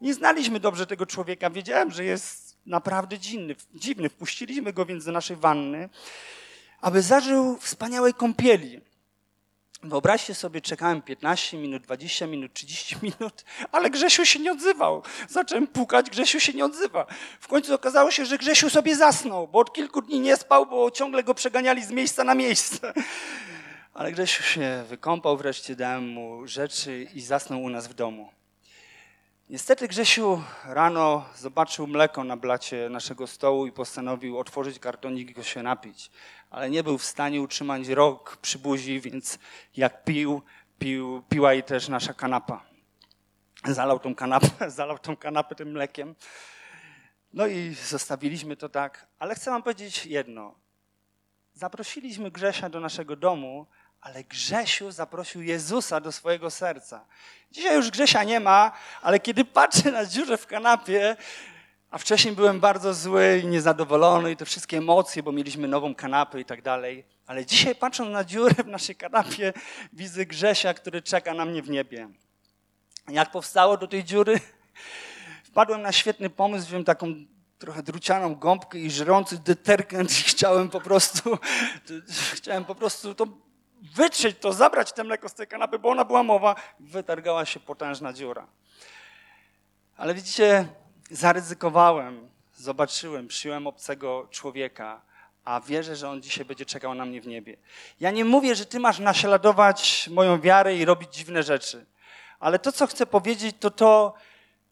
[0.00, 1.50] Nie znaliśmy dobrze tego człowieka.
[1.50, 3.54] Wiedziałem, że jest naprawdę dziwny.
[3.74, 4.08] dziwny.
[4.08, 5.88] Wpuściliśmy go więc do naszej wanny,
[6.80, 8.80] aby zażył wspaniałej kąpieli.
[9.82, 15.02] Wyobraźcie sobie, czekałem 15 minut, 20 minut, 30 minut, ale Grzesiu się nie odzywał.
[15.28, 17.06] Zacząłem pukać, Grzesiu się nie odzywa.
[17.40, 20.90] W końcu okazało się, że Grzesiu sobie zasnął, bo od kilku dni nie spał, bo
[20.90, 22.92] ciągle go przeganiali z miejsca na miejsce.
[23.94, 28.37] Ale Grzesiu się wykąpał, wreszcie dałem mu rzeczy i zasnął u nas w domu.
[29.50, 35.42] Niestety Grzesiu rano zobaczył mleko na blacie naszego stołu i postanowił otworzyć kartonik i go
[35.42, 36.10] się napić.
[36.50, 39.38] Ale nie był w stanie utrzymać rok przy buzi, więc
[39.76, 40.42] jak pił,
[40.78, 42.64] pił piła i też nasza kanapa.
[43.64, 46.14] Zalał tą kanapę, zalał tą kanapę tym mlekiem.
[47.32, 49.06] No i zostawiliśmy to tak.
[49.18, 50.54] Ale chcę wam powiedzieć jedno.
[51.54, 53.66] Zaprosiliśmy Grzesia do naszego domu,
[54.00, 57.04] ale Grzesiu zaprosił Jezusa do swojego serca.
[57.52, 61.16] Dzisiaj już Grzesia nie ma, ale kiedy patrzę na dziurę w kanapie,
[61.90, 66.44] a wcześniej byłem bardzo zły niezadowolony i te wszystkie emocje, bo mieliśmy nową kanapę i
[66.44, 67.04] tak dalej.
[67.26, 69.52] Ale dzisiaj patrząc na dziurę w naszej kanapie,
[69.92, 72.08] widzę Grzesia, który czeka na mnie w niebie.
[73.08, 74.40] Jak powstało do tej dziury?
[75.44, 77.14] Wpadłem na świetny pomysł, wziąłem taką
[77.58, 81.38] trochę drucianą gąbkę i żrący detergent i chciałem po prostu,
[82.34, 83.26] chciałem po prostu to
[83.94, 88.12] wytrzeć to, zabrać te mleko z tej kanapy, bo ona była mowa, wytargała się potężna
[88.12, 88.46] dziura.
[89.96, 90.68] Ale widzicie,
[91.10, 95.00] zaryzykowałem, zobaczyłem, przyjąłem obcego człowieka,
[95.44, 97.56] a wierzę, że on dzisiaj będzie czekał na mnie w niebie.
[98.00, 101.86] Ja nie mówię, że ty masz naśladować moją wiarę i robić dziwne rzeczy,
[102.40, 104.14] ale to, co chcę powiedzieć, to to,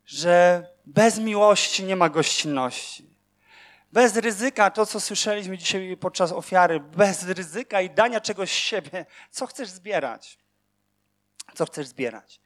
[0.07, 3.16] że bez miłości nie ma gościnności.
[3.93, 9.07] Bez ryzyka, to co słyszeliśmy dzisiaj podczas ofiary, bez ryzyka i dania czegoś z siebie,
[9.31, 10.39] co chcesz zbierać?
[11.55, 12.41] Co chcesz zbierać?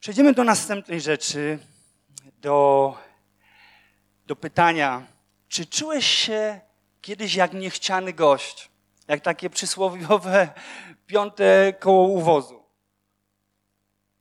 [0.00, 1.58] Przejdziemy do następnej rzeczy,
[2.38, 2.96] do,
[4.26, 5.06] do pytania,
[5.48, 6.60] czy czułeś się
[7.00, 8.70] kiedyś jak niechciany gość?
[9.08, 10.48] Jak takie przysłowiowe
[11.06, 12.64] piąte koło uwozu.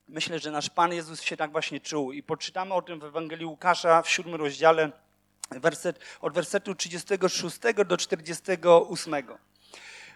[0.07, 3.45] Myślę, że nasz Pan Jezus się tak właśnie czuł i poczytamy o tym w Ewangelii
[3.45, 4.91] Łukasza w siódmym rozdziale,
[5.49, 9.13] werset, od wersetu 36 do 48.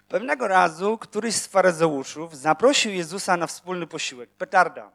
[0.07, 4.29] Pewnego razu któryś z faryzeuszów zaprosił Jezusa na wspólny posiłek.
[4.29, 4.91] Petarda.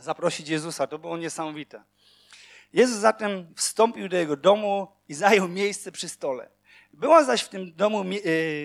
[0.00, 1.82] Zaprosić Jezusa, to było niesamowite.
[2.72, 6.48] Jezus zatem wstąpił do jego domu i zajął miejsce przy stole.
[6.92, 8.04] Była zaś w tym domu, e,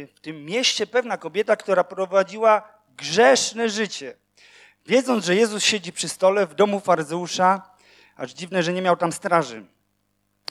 [0.07, 4.17] w tym mieście pewna kobieta, która prowadziła grzeszne życie.
[4.85, 7.71] Wiedząc, że Jezus siedzi przy stole w domu faryzeusza,
[8.15, 9.65] aż dziwne, że nie miał tam straży,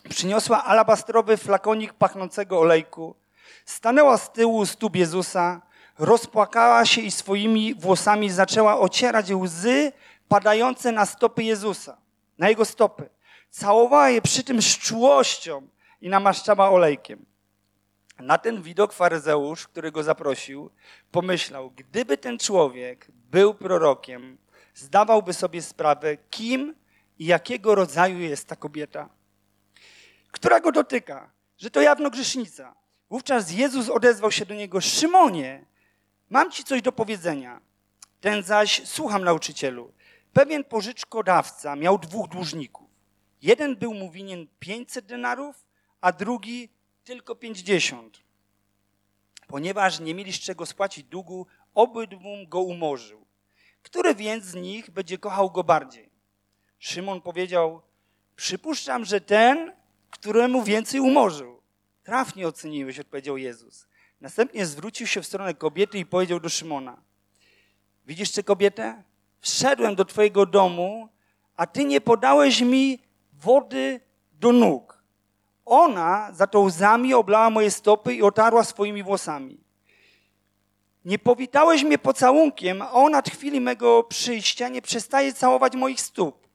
[0.08, 3.14] przyniosła alabastrowy flakonik pachnącego olejku,
[3.64, 5.62] stanęła z tyłu stóp Jezusa,
[5.98, 9.92] rozpłakała się i swoimi włosami zaczęła ocierać łzy
[10.28, 11.96] padające na stopy Jezusa,
[12.38, 13.08] na jego stopy.
[13.50, 14.78] Całowała je przy tym z
[16.00, 17.26] i namaszczała olejkiem.
[18.18, 20.70] Na ten widok faryzeusz, który go zaprosił,
[21.10, 24.38] pomyślał, gdyby ten człowiek był prorokiem,
[24.74, 26.74] zdawałby sobie sprawę, kim
[27.18, 29.08] i jakiego rodzaju jest ta kobieta,
[30.30, 32.74] która go dotyka, że to jawno grzesznica.
[33.10, 35.64] Wówczas Jezus odezwał się do niego, Szymonie,
[36.30, 37.60] mam ci coś do powiedzenia.
[38.20, 39.92] Ten zaś, słucham nauczycielu,
[40.32, 42.90] pewien pożyczkodawca miał dwóch dłużników.
[43.42, 45.66] Jeden był mu winien 500 denarów,
[46.00, 46.68] a drugi
[47.04, 48.20] tylko 50.
[49.46, 53.26] Ponieważ nie mieli z czego spłacić długu, obydwu go umorzył.
[53.82, 56.10] Który więc z nich będzie kochał go bardziej?
[56.78, 57.82] Szymon powiedział,
[58.36, 59.72] przypuszczam, że ten,
[60.10, 61.60] któremu więcej umorzył.
[62.02, 63.86] Trafnie oceniłeś, odpowiedział Jezus.
[64.20, 66.96] Następnie zwrócił się w stronę kobiety i powiedział do Szymona,
[68.06, 69.02] widzisz tę kobietę?
[69.40, 71.08] Wszedłem do twojego domu,
[71.56, 72.98] a ty nie podałeś mi
[73.32, 74.00] wody
[74.32, 75.02] do nóg.
[75.64, 79.60] Ona za to łzami oblała moje stopy i otarła swoimi włosami.
[81.04, 86.49] Nie powitałeś mnie pocałunkiem, a ona od chwili mego przyjścia nie przestaje całować moich stóp.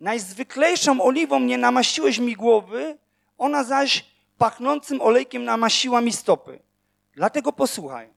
[0.00, 2.98] Najzwyklejszą oliwą nie namaściłeś mi głowy,
[3.38, 4.04] ona zaś
[4.38, 6.62] pachnącym olejkiem namaściła mi stopy.
[7.12, 8.10] Dlatego posłuchaj.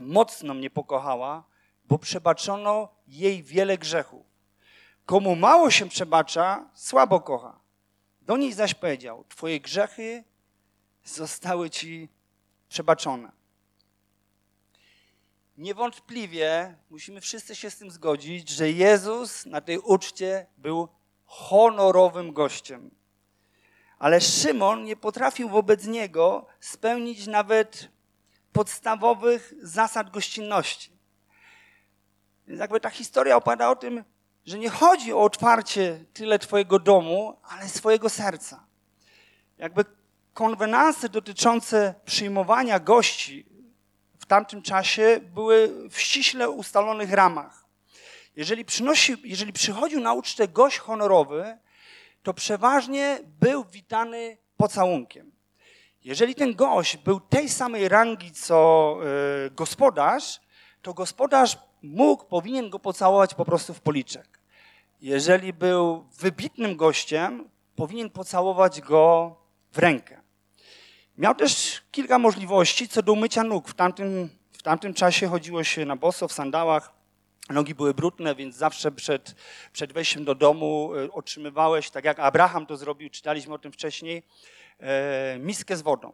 [0.00, 1.44] Mocno mnie pokochała,
[1.84, 4.26] bo przebaczono jej wiele grzechów.
[5.06, 7.60] Komu mało się przebacza, słabo kocha.
[8.22, 10.24] Do niej zaś powiedział: Twoje grzechy
[11.04, 12.08] zostały ci
[12.68, 13.41] przebaczone.
[15.56, 20.88] Niewątpliwie musimy wszyscy się z tym zgodzić, że Jezus na tej uczcie był
[21.24, 22.90] honorowym gościem.
[23.98, 27.88] Ale Szymon nie potrafił wobec niego spełnić nawet
[28.52, 30.92] podstawowych zasad gościnności.
[32.46, 34.04] Więc jakby ta historia opada o tym,
[34.46, 38.66] że nie chodzi o otwarcie tyle Twojego domu, ale swojego serca.
[39.58, 39.84] Jakby
[40.34, 43.51] konwenanse dotyczące przyjmowania gości
[44.22, 47.64] w tamtym czasie były w ściśle ustalonych ramach.
[48.36, 51.58] Jeżeli, przynosi, jeżeli przychodził na ucztę gość honorowy,
[52.22, 55.32] to przeważnie był witany pocałunkiem.
[56.04, 58.98] Jeżeli ten gość był tej samej rangi co
[59.46, 60.40] y, gospodarz,
[60.82, 64.38] to gospodarz mógł, powinien go pocałować po prostu w policzek.
[65.00, 69.36] Jeżeli był wybitnym gościem, powinien pocałować go
[69.72, 70.21] w rękę.
[71.22, 73.68] Miał też kilka możliwości co do umycia nóg.
[73.68, 76.92] W tamtym, w tamtym czasie chodziło się na boso, w sandałach.
[77.50, 79.34] Nogi były brudne, więc zawsze przed,
[79.72, 84.22] przed wejściem do domu e, otrzymywałeś, tak jak Abraham to zrobił, czytaliśmy o tym wcześniej,
[84.80, 86.12] e, miskę z wodą.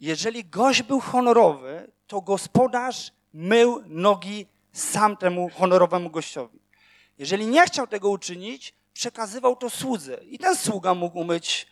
[0.00, 6.58] Jeżeli gość był honorowy, to gospodarz mył nogi sam temu honorowemu gościowi.
[7.18, 11.66] Jeżeli nie chciał tego uczynić, przekazywał to słudze i ten sługa mógł umyć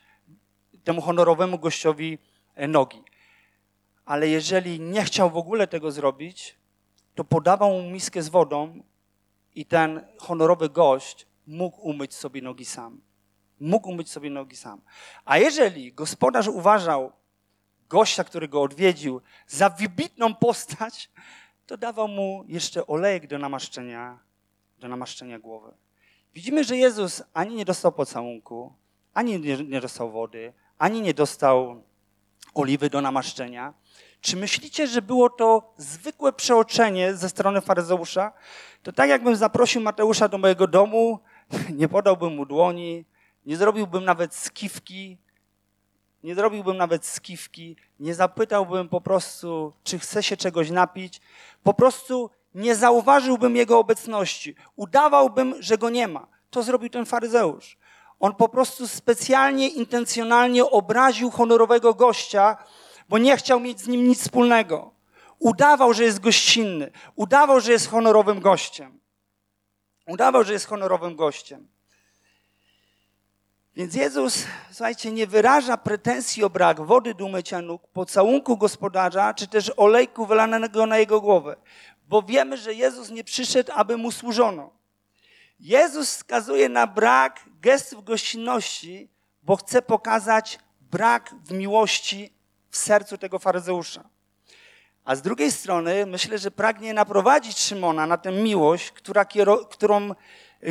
[0.84, 2.18] temu honorowemu gościowi
[2.56, 3.02] nogi.
[4.04, 6.56] Ale jeżeli nie chciał w ogóle tego zrobić,
[7.14, 8.82] to podawał mu miskę z wodą
[9.54, 13.00] i ten honorowy gość mógł umyć sobie nogi sam.
[13.60, 14.80] Mógł umyć sobie nogi sam.
[15.24, 17.12] A jeżeli gospodarz uważał
[17.88, 21.10] gościa, który go odwiedził, za wybitną postać,
[21.66, 24.18] to dawał mu jeszcze olejek do namaszczenia,
[24.78, 25.74] do namaszczenia głowy.
[26.34, 28.72] Widzimy, że Jezus ani nie dostał pocałunku,
[29.14, 31.82] ani nie dostał wody, ani nie dostał
[32.54, 33.74] oliwy do namaszczenia.
[34.20, 38.32] Czy myślicie, że było to zwykłe przeoczenie ze strony faryzeusza?
[38.82, 41.18] To tak jakbym zaprosił Mateusza do mojego domu,
[41.80, 43.04] nie podałbym mu dłoni,
[43.46, 45.18] nie zrobiłbym nawet skiwki,
[46.24, 51.20] nie zrobiłbym nawet skiwki, nie zapytałbym po prostu, czy chce się czegoś napić,
[51.62, 56.26] po prostu nie zauważyłbym jego obecności, udawałbym, że go nie ma.
[56.50, 57.76] To zrobił ten faryzeusz.
[58.22, 62.56] On po prostu specjalnie, intencjonalnie obraził honorowego gościa,
[63.08, 64.90] bo nie chciał mieć z nim nic wspólnego.
[65.38, 69.00] Udawał, że jest gościnny, udawał, że jest honorowym gościem.
[70.06, 71.68] Udawał, że jest honorowym gościem.
[73.76, 79.46] Więc Jezus, słuchajcie, nie wyraża pretensji o brak wody do umycia nóg, pocałunku gospodarza, czy
[79.46, 81.56] też olejku wylanego na jego głowę.
[82.08, 84.70] Bo wiemy, że Jezus nie przyszedł, aby mu służono.
[85.60, 89.08] Jezus wskazuje na brak gestów gościnności,
[89.42, 92.32] bo chce pokazać brak w miłości
[92.70, 94.04] w sercu tego faryzeusza.
[95.04, 99.24] A z drugiej strony myślę, że pragnie naprowadzić Szymona na tę miłość, która,
[99.70, 100.10] którą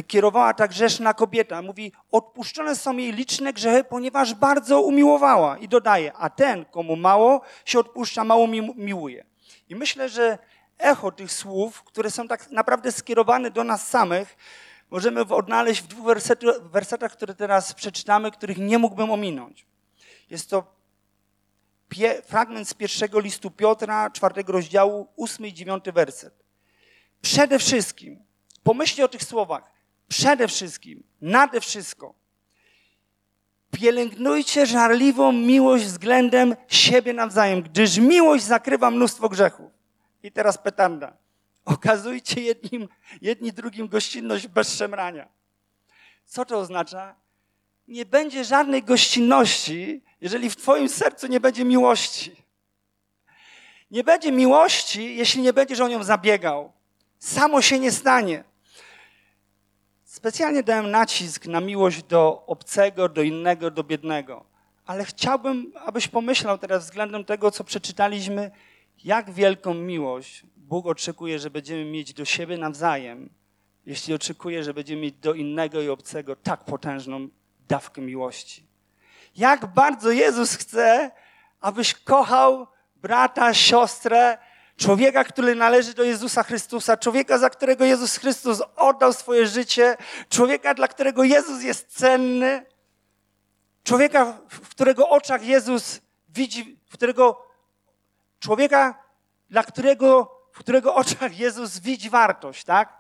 [0.08, 1.62] kierowała ta grzeszna kobieta.
[1.62, 5.58] Mówi, odpuszczone są jej liczne grzechy, ponieważ bardzo umiłowała.
[5.58, 9.25] I dodaje, a ten, komu mało się odpuszcza, mało miłuje.
[9.69, 10.38] I myślę, że
[10.77, 14.38] echo tych słów, które są tak naprawdę skierowane do nas samych,
[14.91, 16.06] możemy odnaleźć w dwóch
[16.71, 19.65] wersetach, które teraz przeczytamy, których nie mógłbym ominąć.
[20.30, 20.82] Jest to
[22.25, 26.34] fragment z pierwszego listu Piotra, czwartego rozdziału, ósmy i dziewiąty werset.
[27.21, 28.23] Przede wszystkim,
[28.63, 29.71] pomyślcie o tych słowach,
[30.08, 32.13] przede wszystkim, nade wszystko,
[33.71, 39.71] pielęgnujcie żarliwą miłość względem siebie nawzajem, gdyż miłość zakrywa mnóstwo grzechów.
[40.23, 41.13] I teraz petanda.
[41.71, 42.89] Okazujcie jednim,
[43.21, 45.27] jedni drugim gościnność bez szemrania.
[46.25, 47.15] Co to oznacza?
[47.88, 52.36] Nie będzie żadnej gościnności, jeżeli w Twoim sercu nie będzie miłości.
[53.91, 56.71] Nie będzie miłości, jeśli nie będziesz o nią zabiegał.
[57.19, 58.43] Samo się nie stanie.
[60.03, 64.45] Specjalnie dałem nacisk na miłość do obcego, do innego, do biednego.
[64.86, 68.51] Ale chciałbym, abyś pomyślał teraz względem tego, co przeczytaliśmy,
[69.03, 73.29] jak wielką miłość Bóg oczekuje, że będziemy mieć do siebie nawzajem,
[73.86, 77.27] jeśli oczekuje, że będziemy mieć do innego i obcego tak potężną
[77.67, 78.67] dawkę miłości.
[79.36, 81.12] Jak bardzo Jezus chce,
[81.62, 84.38] abyś kochał brata, siostrę,
[84.77, 89.97] człowieka, który należy do Jezusa Chrystusa, człowieka, za którego Jezus Chrystus oddał swoje życie,
[90.29, 92.65] człowieka, dla którego Jezus jest cenny,
[93.84, 97.45] człowieka, w którego oczach Jezus widzi, w którego
[98.39, 99.03] człowieka,
[99.49, 102.97] dla którego, w którego oczach Jezus widzi wartość, tak?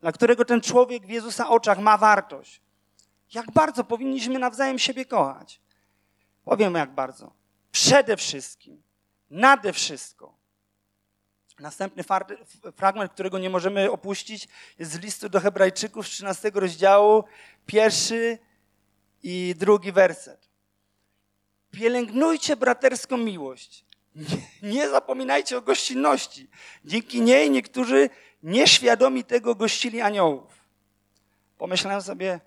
[0.00, 2.60] Dla którego ten człowiek w Jezusa oczach ma wartość.
[3.34, 5.60] Jak bardzo powinniśmy nawzajem siebie kochać.
[6.44, 7.32] Powiem jak bardzo.
[7.72, 8.82] Przede wszystkim,
[9.30, 10.34] nade wszystko.
[11.58, 12.04] Następny
[12.76, 14.48] fragment, którego nie możemy opuścić,
[14.78, 17.24] jest z listu do Hebrajczyków z 13 rozdziału,
[17.66, 18.38] pierwszy
[19.22, 20.48] i drugi werset.
[21.70, 23.84] Pielęgnujcie braterską miłość.
[24.62, 26.48] Nie, zapominajcie o gościnności.
[26.84, 28.10] Dzięki niej niektórzy
[28.42, 30.64] nieświadomi tego gościli aniołów.
[31.58, 32.40] Pomyślałem sobie,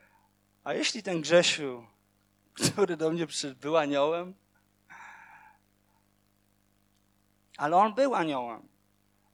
[0.63, 1.85] a jeśli ten Grzesiu,
[2.53, 4.33] który do mnie przyszedł, był aniołem?
[7.57, 8.67] Ale on był aniołem.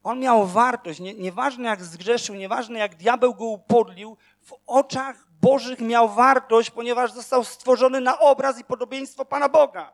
[0.02, 5.80] On miał wartość, nie, nieważne jak zgrzeszył, nieważne jak diabeł go upodlił, w oczach Bożych
[5.80, 9.92] miał wartość, ponieważ został stworzony na obraz i podobieństwo Pana Boga.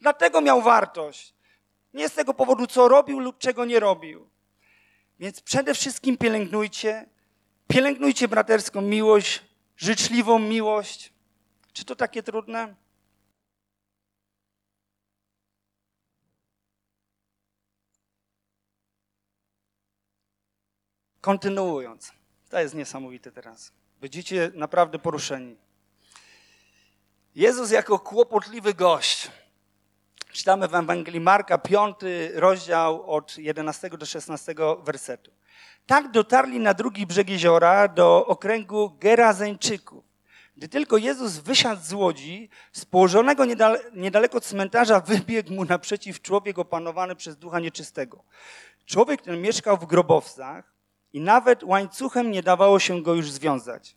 [0.00, 1.35] Dlatego miał wartość.
[1.96, 4.30] Nie z tego powodu, co robił lub czego nie robił.
[5.18, 7.06] Więc przede wszystkim pielęgnujcie,
[7.68, 9.44] pielęgnujcie braterską miłość,
[9.76, 11.12] życzliwą miłość.
[11.72, 12.74] Czy to takie trudne?
[21.20, 22.12] Kontynuując,
[22.48, 23.72] to jest niesamowite teraz.
[24.00, 25.56] Będziecie naprawdę poruszeni.
[27.34, 29.30] Jezus jako kłopotliwy gość.
[30.36, 35.30] Czytamy w Ewangelii Marka, piąty rozdział od 11 do 16 wersetu.
[35.86, 40.04] Tak dotarli na drugi brzeg jeziora do okręgu Gerazeńczyków.
[40.56, 43.44] Gdy tylko Jezus wysiadł z łodzi, z położonego
[43.94, 48.24] niedaleko cmentarza wybiegł mu naprzeciw człowiek opanowany przez ducha nieczystego.
[48.86, 50.74] Człowiek ten mieszkał w grobowcach
[51.12, 53.96] i nawet łańcuchem nie dawało się go już związać.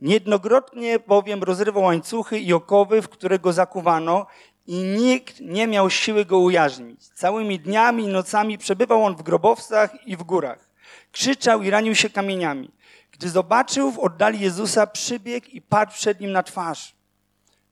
[0.00, 4.26] Niejednokrotnie bowiem rozrywał łańcuchy i okowy, w które go zakuwano
[4.66, 7.08] i nikt nie miał siły go ujarzmić.
[7.08, 10.70] Całymi dniami i nocami przebywał on w grobowcach i w górach.
[11.12, 12.70] Krzyczał i ranił się kamieniami.
[13.12, 16.94] Gdy zobaczył w oddali Jezusa, przybiegł i padł przed nim na twarz.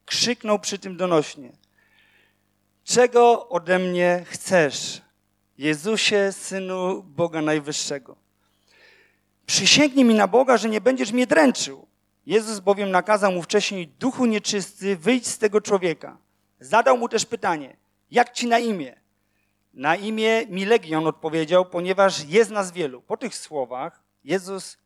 [0.06, 1.52] Krzyknął przy tym donośnie.
[2.84, 5.02] Czego ode mnie chcesz,
[5.58, 8.16] Jezusie, Synu Boga Najwyższego?
[9.46, 11.86] Przysięgnij mi na Boga, że nie będziesz mnie dręczył.
[12.26, 16.23] Jezus bowiem nakazał mu wcześniej, duchu nieczysty, wyjdź z tego człowieka.
[16.64, 17.76] Zadał mu też pytanie,
[18.10, 19.00] jak ci na imię?
[19.74, 23.02] Na imię mi Legion odpowiedział, ponieważ jest nas wielu.
[23.02, 24.78] Po tych słowach Jezus,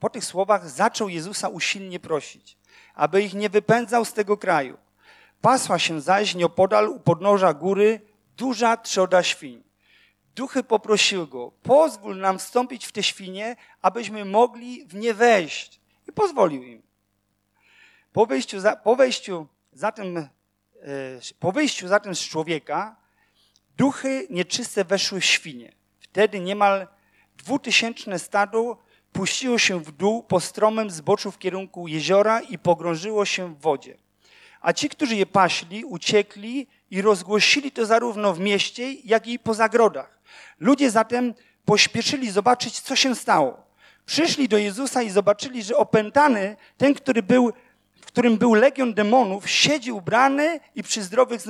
[0.00, 2.56] po tych słowach zaczął Jezusa usilnie prosić,
[2.94, 4.78] aby ich nie wypędzał z tego kraju.
[5.40, 8.00] Pasła się zaś nieopodal u podnóża góry
[8.36, 9.62] duża trzoda świń.
[10.34, 15.80] Duchy poprosiły go, pozwól nam wstąpić w te świnie, abyśmy mogli w nie wejść.
[16.08, 16.82] I pozwolił im.
[18.12, 20.28] Po wejściu, za, po wejściu zatem,
[21.38, 22.96] po wyjściu zatem z człowieka,
[23.76, 25.72] duchy nieczyste weszły w świnie.
[26.00, 26.86] Wtedy niemal
[27.36, 28.78] dwutysięczne stado
[29.12, 33.96] puściło się w dół po stromym zboczu w kierunku jeziora i pogrążyło się w wodzie.
[34.60, 39.54] A ci, którzy je paśli, uciekli i rozgłosili to zarówno w mieście, jak i po
[39.54, 40.18] zagrodach.
[40.60, 43.64] Ludzie zatem pośpieszyli zobaczyć, co się stało.
[44.06, 47.52] Przyszli do Jezusa i zobaczyli, że opętany, ten, który był,
[48.02, 51.40] w którym był legion demonów, siedzi ubrany i przy zdrowych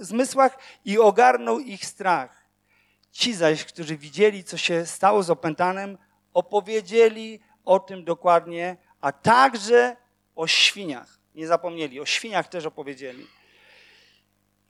[0.00, 2.44] zmysłach i ogarnął ich strach.
[3.10, 5.98] Ci zaś, którzy widzieli, co się stało z opętanym,
[6.34, 9.96] opowiedzieli o tym dokładnie, a także
[10.36, 11.18] o świniach.
[11.34, 13.26] Nie zapomnieli, o świniach też opowiedzieli.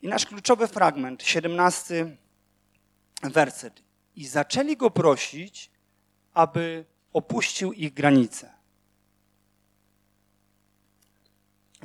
[0.03, 2.17] I nasz kluczowy fragment, 17
[3.23, 3.83] werset.
[4.17, 5.71] I zaczęli go prosić,
[6.35, 8.54] aby opuścił ich granice.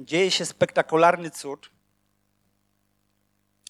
[0.02, 1.72] Dzieje się spektakularny cud.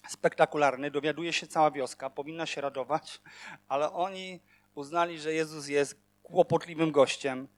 [0.08, 3.20] Spektakularny, dowiaduje się cała wioska, powinna się radować,
[3.68, 4.40] ale oni
[4.74, 7.48] uznali, że Jezus jest kłopotliwym gościem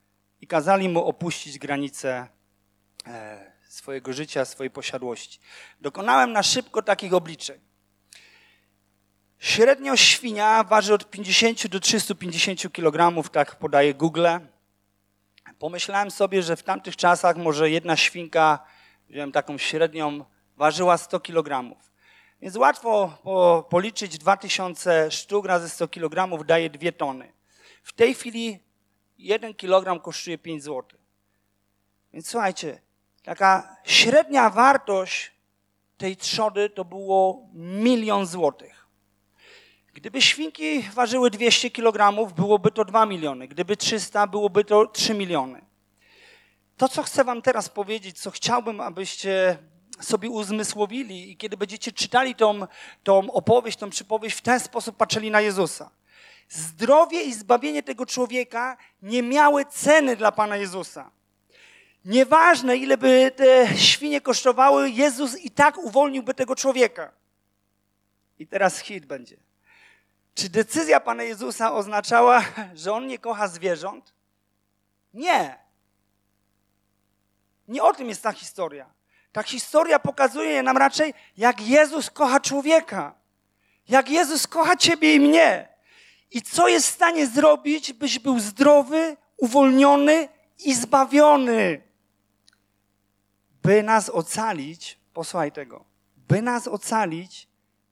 [0.40, 2.28] i kazali mu opuścić granice
[3.06, 5.40] e, swojego życia, swojej posiadłości.
[5.80, 7.60] Dokonałem na szybko takich obliczeń.
[9.38, 14.26] Średnio świnia waży od 50 do 350 kg, tak podaje Google.
[15.58, 18.66] Pomyślałem sobie, że w tamtych czasach może jedna świnka,
[19.10, 20.24] wiem, taką średnią,
[20.56, 21.76] ważyła 100 kg.
[22.40, 27.32] Więc łatwo po, policzyć 2000 sztuk razy 100 kg daje 2 tony.
[27.82, 28.58] W tej chwili
[29.18, 30.84] 1 kg kosztuje 5 zł.
[32.12, 32.80] Więc słuchajcie,
[33.22, 35.32] taka średnia wartość
[35.96, 38.81] tej trzody to było milion złotych.
[39.94, 43.48] Gdyby świnki ważyły 200 kg, byłoby to 2 miliony.
[43.48, 45.62] Gdyby 300, byłoby to 3 miliony.
[46.76, 49.58] To, co chcę Wam teraz powiedzieć, co chciałbym, abyście
[50.00, 52.66] sobie uzmysłowili i kiedy będziecie czytali tą,
[53.02, 55.90] tą opowieść, tą przypowieść, w ten sposób patrzyli na Jezusa.
[56.48, 61.10] Zdrowie i zbawienie tego człowieka nie miały ceny dla Pana Jezusa.
[62.04, 67.12] Nieważne, ile by te świnie kosztowały, Jezus i tak uwolniłby tego człowieka.
[68.38, 69.51] I teraz hit będzie.
[70.34, 74.14] Czy decyzja Pana Jezusa oznaczała, że On nie kocha zwierząt?
[75.14, 75.58] Nie.
[77.68, 78.90] Nie o tym jest ta historia.
[79.32, 83.14] Ta historia pokazuje nam raczej, jak Jezus kocha człowieka.
[83.88, 85.68] Jak Jezus kocha Ciebie i mnie.
[86.30, 90.28] I co jest w stanie zrobić, byś był zdrowy, uwolniony
[90.64, 91.82] i zbawiony.
[93.62, 95.84] By nas ocalić, posłuchaj tego,
[96.16, 97.48] by nas ocalić,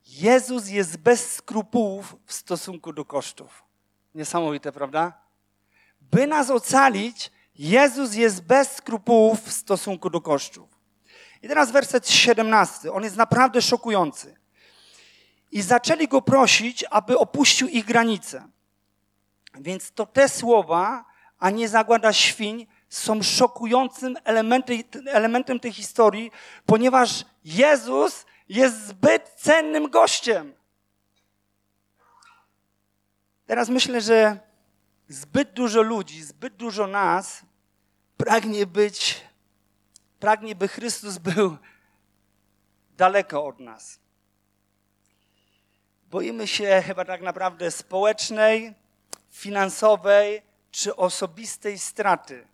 [0.07, 3.65] Jezus jest bez skrupułów w stosunku do kosztów.
[4.15, 5.13] Niesamowite, prawda?
[6.01, 10.69] By nas ocalić, Jezus jest bez skrupułów w stosunku do kosztów.
[11.43, 12.93] I teraz werset 17.
[12.93, 14.37] On jest naprawdę szokujący.
[15.51, 18.49] I zaczęli go prosić, aby opuścił ich granice.
[19.55, 21.05] Więc to te słowa,
[21.39, 26.31] a nie zagłada świń, są szokującym elementem, elementem tej historii,
[26.67, 30.55] ponieważ Jezus jest zbyt cennym gościem.
[33.47, 34.39] Teraz myślę, że
[35.09, 37.43] zbyt dużo ludzi, zbyt dużo nas
[38.17, 39.25] pragnie być,
[40.21, 41.57] pragnie, by Chrystus był
[42.97, 43.99] daleko od nas.
[46.11, 48.75] Boimy się chyba tak naprawdę społecznej,
[49.31, 52.47] finansowej czy osobistej straty.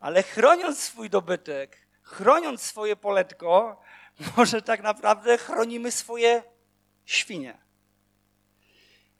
[0.00, 3.82] Ale chroniąc swój dobytek, chroniąc swoje poletko,
[4.36, 6.42] może tak naprawdę chronimy swoje
[7.04, 7.58] świnie.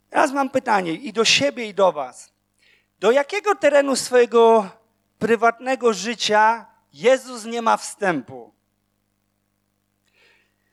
[0.09, 2.33] Teraz mam pytanie i do siebie, i do Was.
[2.99, 4.69] Do jakiego terenu swojego
[5.19, 8.53] prywatnego życia Jezus nie ma wstępu?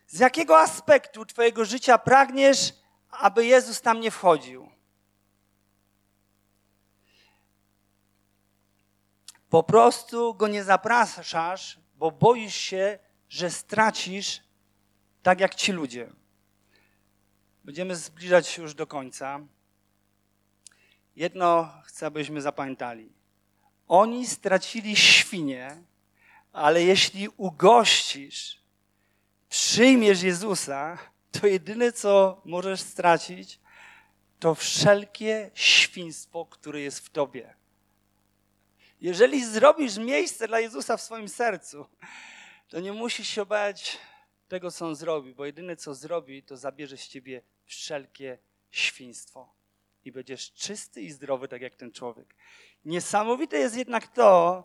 [0.07, 2.75] Z jakiego aspektu Twojego życia pragniesz,
[3.11, 4.71] aby Jezus tam nie wchodził?
[9.51, 12.99] Po prostu go nie zapraszasz, bo boisz się,
[13.29, 14.41] że stracisz
[15.23, 16.11] tak jak ci ludzie.
[17.65, 19.41] Będziemy zbliżać się już do końca.
[21.17, 23.13] Jedno chcę, abyśmy zapamiętali.
[23.89, 25.83] Oni stracili świnie,
[26.53, 28.63] ale jeśli ugościsz,
[29.49, 30.99] przyjmiesz Jezusa,
[31.33, 33.61] to jedyne, co możesz stracić,
[34.39, 37.55] to wszelkie świństwo, które jest w tobie.
[39.01, 41.87] Jeżeli zrobisz miejsce dla Jezusa w swoim sercu,
[42.69, 43.99] to nie musisz się bać
[44.49, 48.39] tego, co On zrobi, bo jedyne, co zrobi, to zabierze z ciebie wszelkie
[48.71, 49.55] świństwo
[50.05, 52.35] i będziesz czysty i zdrowy, tak jak ten człowiek.
[52.85, 54.65] Niesamowite jest jednak to,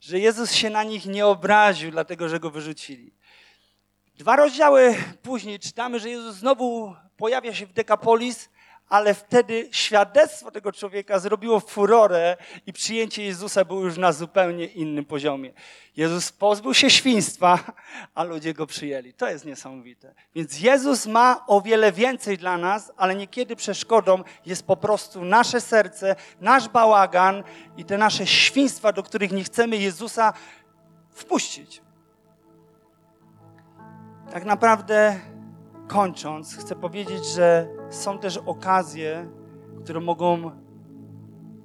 [0.00, 3.14] że Jezus się na nich nie obraził, dlatego że go wyrzucili.
[4.14, 8.48] Dwa rozdziały później czytamy, że Jezus znowu pojawia się w Dekapolis
[8.94, 12.36] ale wtedy świadectwo tego człowieka zrobiło furorę
[12.66, 15.52] i przyjęcie Jezusa było już na zupełnie innym poziomie.
[15.96, 17.58] Jezus pozbył się świństwa,
[18.14, 19.12] a ludzie go przyjęli.
[19.12, 20.14] To jest niesamowite.
[20.34, 25.60] Więc Jezus ma o wiele więcej dla nas, ale niekiedy przeszkodą jest po prostu nasze
[25.60, 27.42] serce, nasz bałagan
[27.76, 30.32] i te nasze świństwa, do których nie chcemy Jezusa
[31.10, 31.82] wpuścić.
[34.32, 35.20] Tak naprawdę
[35.88, 39.28] kończąc, chcę powiedzieć, że są też okazje,
[39.84, 40.50] które mogą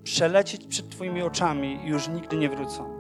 [0.04, 3.00] przelecieć przed Twoimi oczami i już nigdy nie wrócą.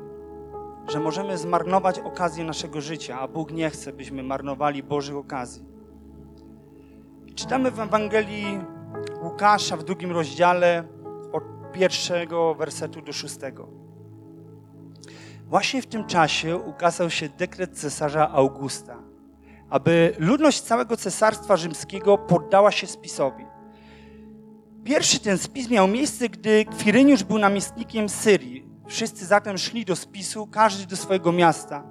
[0.87, 5.63] Że możemy zmarnować okazję naszego życia, a Bóg nie chce, byśmy marnowali Bożych okazji.
[7.35, 8.59] Czytamy w Ewangelii
[9.23, 10.83] Łukasza w drugim rozdziale
[11.33, 11.43] od
[11.73, 13.67] pierwszego wersetu do szóstego.
[15.45, 18.97] Właśnie w tym czasie ukazał się dekret cesarza Augusta–
[19.69, 23.45] aby ludność całego cesarstwa rzymskiego poddała się spisowi.
[24.83, 28.69] Pierwszy ten spis miał miejsce, gdy Kwiryniusz był namiestnikiem Syrii.
[28.87, 31.83] Wszyscy zatem szli do spisu, każdy do swojego miasta.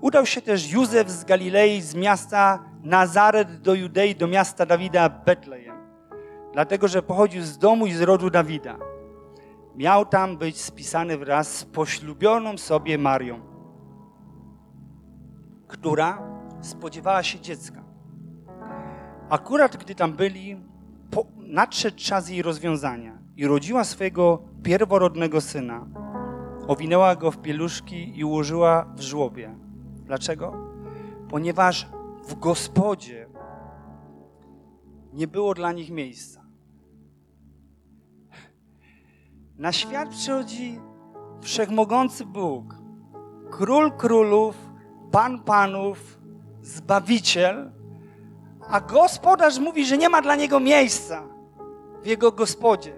[0.00, 5.76] Udał się też Józef z Galilei, z miasta Nazaret do Judei, do miasta Dawida Betlejem,
[6.52, 8.78] dlatego że pochodził z domu i z rodu Dawida.
[9.76, 13.40] Miał tam być spisany wraz z poślubioną sobie Marią,
[15.68, 16.35] która
[16.66, 17.84] spodziewała się dziecka.
[19.28, 20.56] Akurat gdy tam byli,
[21.10, 25.86] po, nadszedł czas jej rozwiązania i rodziła swojego pierworodnego syna.
[26.68, 29.54] Owinęła go w pieluszki i ułożyła w żłobie.
[30.04, 30.52] Dlaczego?
[31.28, 31.88] Ponieważ
[32.28, 33.26] w gospodzie
[35.12, 36.46] nie było dla nich miejsca.
[39.58, 40.80] Na świat przychodzi
[41.40, 42.74] wszechmogący Bóg,
[43.50, 44.56] król królów,
[45.10, 46.15] pan panów,
[46.66, 47.70] Zbawiciel,
[48.68, 51.22] a gospodarz mówi, że nie ma dla niego miejsca
[52.02, 52.92] w jego gospodzie.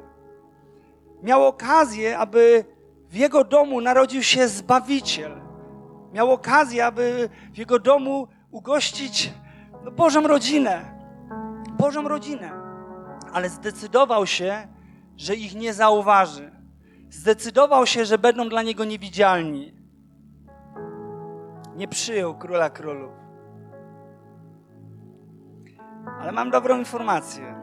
[1.23, 2.64] Miał okazję, aby
[3.11, 5.41] w jego domu narodził się Zbawiciel.
[6.12, 9.33] Miał okazję, aby w jego domu ugościć
[9.85, 10.99] no, Bożą rodzinę.
[11.79, 12.53] Bożą rodzinę.
[13.33, 14.69] Ale zdecydował się,
[15.16, 16.51] że ich nie zauważy.
[17.11, 19.73] Zdecydował się, że będą dla niego niewidzialni.
[21.77, 23.28] Nie przyjął króla królów.
[26.21, 27.55] Ale mam dobrą informację.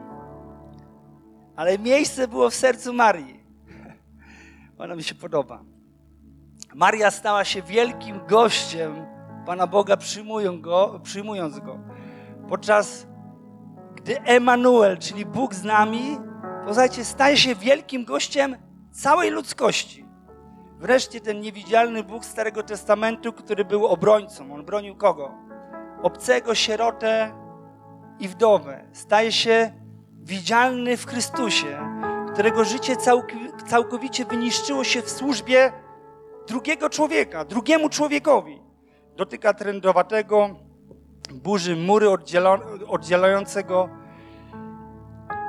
[1.56, 3.44] Ale miejsce było w sercu Marii.
[4.78, 5.60] Ona mi się podoba.
[6.74, 9.06] Maria stała się wielkim gościem
[9.46, 11.78] Pana Boga, przyjmując go, przyjmując go.
[12.48, 13.06] Podczas
[13.94, 16.18] gdy Emanuel, czyli Bóg z nami,
[16.64, 18.56] posłuchajcie, staje się wielkim gościem
[18.90, 20.06] całej ludzkości.
[20.78, 24.54] Wreszcie ten niewidzialny Bóg Starego Testamentu, który był obrońcą.
[24.54, 25.34] On bronił kogo?
[26.02, 27.32] Obcego, sierotę
[28.20, 28.84] i wdowę.
[28.92, 29.72] Staje się
[30.22, 31.78] widzialny w Chrystusie,
[32.32, 32.96] którego życie
[33.66, 35.72] całkowicie wyniszczyło się w służbie
[36.48, 38.62] drugiego człowieka, drugiemu człowiekowi.
[39.16, 40.50] Dotyka trendowatego,
[41.32, 42.08] burzy mury
[42.88, 43.88] oddzielającego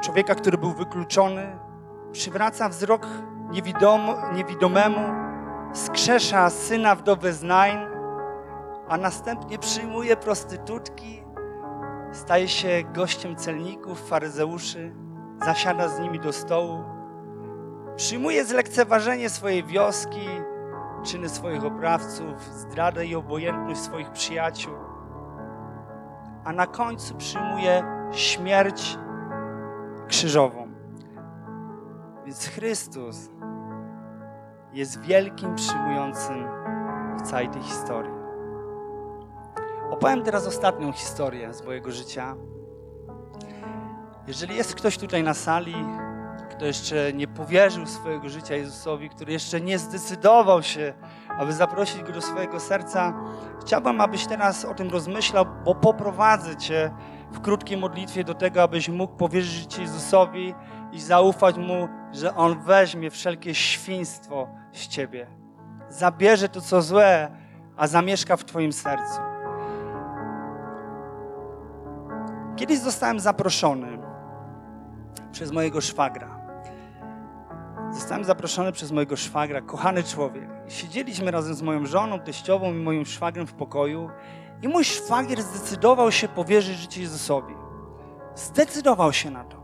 [0.03, 1.59] człowieka, który był wykluczony,
[2.11, 3.07] przywraca wzrok
[3.51, 4.01] niewidom,
[4.33, 4.99] niewidomemu,
[5.73, 7.79] skrzesza syna wdowy z Nain,
[8.87, 11.26] a następnie przyjmuje prostytutki,
[12.17, 14.95] staje się gościem celników, faryzeuszy,
[15.45, 16.83] zasiada z nimi do stołu,
[17.95, 20.27] przyjmuje zlekceważenie swojej wioski,
[21.03, 24.73] czyny swoich oprawców, zdradę i obojętność swoich przyjaciół,
[26.45, 28.97] a na końcu przyjmuje śmierć
[30.07, 30.67] krzyżową.
[32.25, 33.29] Więc Chrystus
[34.73, 36.47] jest wielkim przyjmującym
[37.17, 38.16] w całej tej historii.
[39.91, 42.35] Opowiem teraz ostatnią historię z mojego życia.
[44.27, 45.75] Jeżeli jest ktoś tutaj na sali,
[46.51, 50.93] kto jeszcze nie powierzył swojego życia Jezusowi, który jeszcze nie zdecydował się,
[51.37, 53.13] aby zaprosić go do swojego serca,
[53.61, 56.91] chciałbym, abyś teraz o tym rozmyślał, bo poprowadzę Cię
[57.31, 60.53] w krótkiej modlitwie do tego, abyś mógł powierzyć Jezusowi
[60.91, 65.27] i zaufać Mu, że On weźmie wszelkie świństwo z Ciebie.
[65.89, 67.31] Zabierze to, co złe,
[67.77, 69.36] a zamieszka w Twoim sercu.
[72.57, 73.99] Kiedyś zostałem zaproszony
[75.31, 76.37] przez mojego szwagra.
[77.91, 80.49] Zostałem zaproszony przez mojego szwagra, kochany człowiek.
[80.67, 84.09] Siedzieliśmy razem z moją żoną, teściową i moim szwagrem w pokoju
[84.61, 87.53] i mój szwagier zdecydował się powierzyć życie Jezusowi.
[88.35, 89.57] Zdecydował się na to.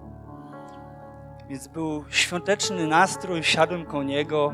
[1.49, 4.53] Więc był świąteczny nastrój, wsiadłem koło niego,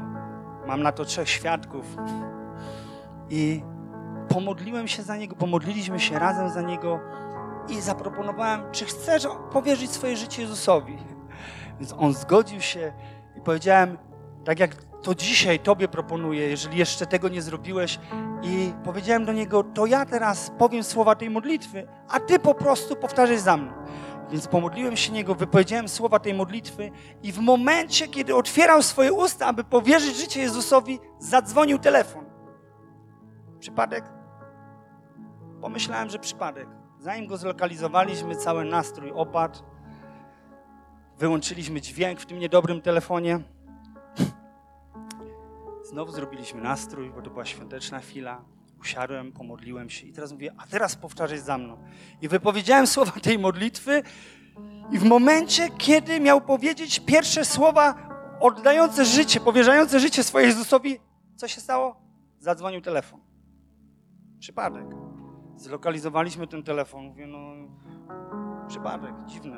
[0.67, 1.97] mam na to trzech świadków
[3.29, 3.63] i
[4.29, 6.99] pomodliłem się za niego, pomodliliśmy się razem za niego
[7.69, 10.97] i zaproponowałem, czy chcesz powierzyć swoje życie Jezusowi.
[11.79, 12.93] Więc on zgodził się
[13.37, 13.97] i powiedziałem,
[14.45, 17.99] tak jak to dzisiaj Tobie proponuję, jeżeli jeszcze tego nie zrobiłeś.
[18.43, 22.95] I powiedziałem do niego, to ja teraz powiem słowa tej modlitwy, a Ty po prostu
[22.95, 23.71] powtarzaj za mną.
[24.31, 26.91] Więc pomodliłem się niego, wypowiedziałem słowa tej modlitwy
[27.23, 32.25] i w momencie, kiedy otwierał swoje usta, aby powierzyć życie Jezusowi, zadzwonił telefon.
[33.59, 34.03] Przypadek?
[35.61, 36.78] Pomyślałem, że przypadek.
[36.99, 39.59] Zanim go zlokalizowaliśmy, cały nastrój opadł.
[41.19, 43.39] Wyłączyliśmy dźwięk w tym niedobrym telefonie.
[45.83, 48.41] Znowu zrobiliśmy nastrój, bo to była świąteczna chwila.
[48.79, 51.77] Usiadłem, pomodliłem się i teraz mówię, a teraz powtarzaj za mną.
[52.21, 54.03] I wypowiedziałem słowa tej modlitwy
[54.91, 60.99] i w momencie, kiedy miał powiedzieć pierwsze słowa oddające życie, powierzające życie swojej Jezusowi,
[61.35, 62.01] co się stało?
[62.39, 63.19] Zadzwonił telefon.
[64.39, 65.08] Przypadek.
[65.59, 67.03] Zlokalizowaliśmy ten telefon.
[67.05, 67.39] Mówię, no
[68.67, 69.57] przypadek, dziwne.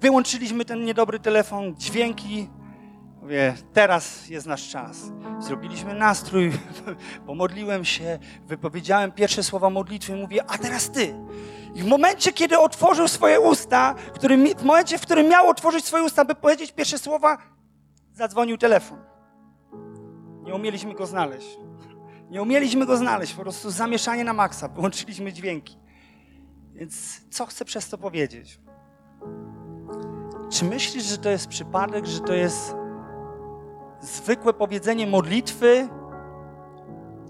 [0.00, 2.50] Wyłączyliśmy ten niedobry telefon, dźwięki.
[3.22, 5.02] Mówię, teraz jest nasz czas.
[5.38, 6.52] Zrobiliśmy nastrój,
[7.26, 10.16] pomodliłem się, wypowiedziałem pierwsze słowa modlitwy.
[10.16, 11.14] Mówię, a teraz ty.
[11.74, 13.94] I w momencie, kiedy otworzył swoje usta,
[14.58, 17.38] w momencie, w którym miał otworzyć swoje usta, by powiedzieć pierwsze słowa,
[18.12, 18.98] zadzwonił telefon.
[20.42, 21.58] Nie umieliśmy go znaleźć.
[22.30, 25.78] Nie umieliśmy go znaleźć, po prostu zamieszanie na maksa, wyłączyliśmy dźwięki.
[26.74, 28.60] Więc co chcę przez to powiedzieć?
[30.50, 32.74] Czy myślisz, że to jest przypadek, że to jest
[34.00, 35.88] zwykłe powiedzenie modlitwy,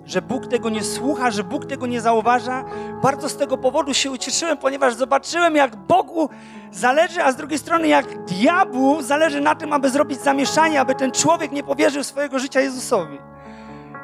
[0.04, 2.64] że Bóg tego nie słucha, że Bóg tego nie zauważa?
[3.02, 6.28] Bardzo z tego powodu się ucieszyłem, ponieważ zobaczyłem, jak Bogu
[6.72, 11.12] zależy, a z drugiej strony, jak diabłu zależy na tym, aby zrobić zamieszanie, aby ten
[11.12, 13.18] człowiek nie powierzył swojego życia Jezusowi.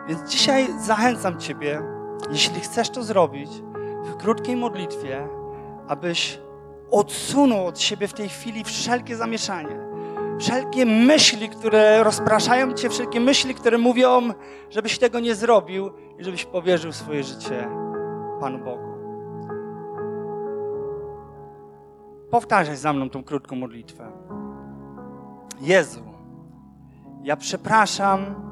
[0.08, 1.82] Więc dzisiaj zachęcam Ciebie,
[2.30, 3.50] jeśli chcesz to zrobić,
[4.04, 5.28] w krótkiej modlitwie,
[5.88, 6.40] abyś
[6.90, 9.90] odsunął od siebie w tej chwili wszelkie zamieszanie.
[10.38, 14.30] Wszelkie myśli, które rozpraszają Cię, wszelkie myśli, które mówią,
[14.70, 17.68] żebyś tego nie zrobił i żebyś powierzył swoje życie
[18.40, 18.90] Panu Bogu.
[22.30, 24.12] Powtarzaj za mną tą krótką modlitwę.
[25.60, 26.02] Jezu,
[27.22, 28.49] ja przepraszam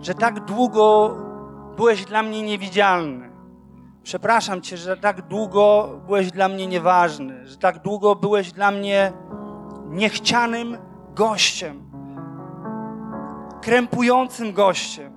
[0.00, 1.16] że tak długo
[1.76, 3.30] byłeś dla mnie niewidzialny.
[4.02, 9.12] Przepraszam Cię, że tak długo byłeś dla mnie nieważny, że tak długo byłeś dla mnie
[9.88, 10.78] niechcianym
[11.14, 11.90] gościem,
[13.62, 15.12] krępującym gościem.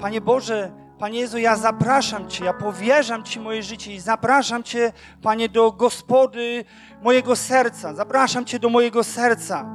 [0.00, 4.92] Panie Boże, Panie Jezu, ja zapraszam Cię, ja powierzam Ci moje życie i zapraszam Cię,
[5.22, 6.64] Panie, do gospody
[7.02, 7.94] mojego serca.
[7.94, 9.66] Zapraszam Cię do mojego serca.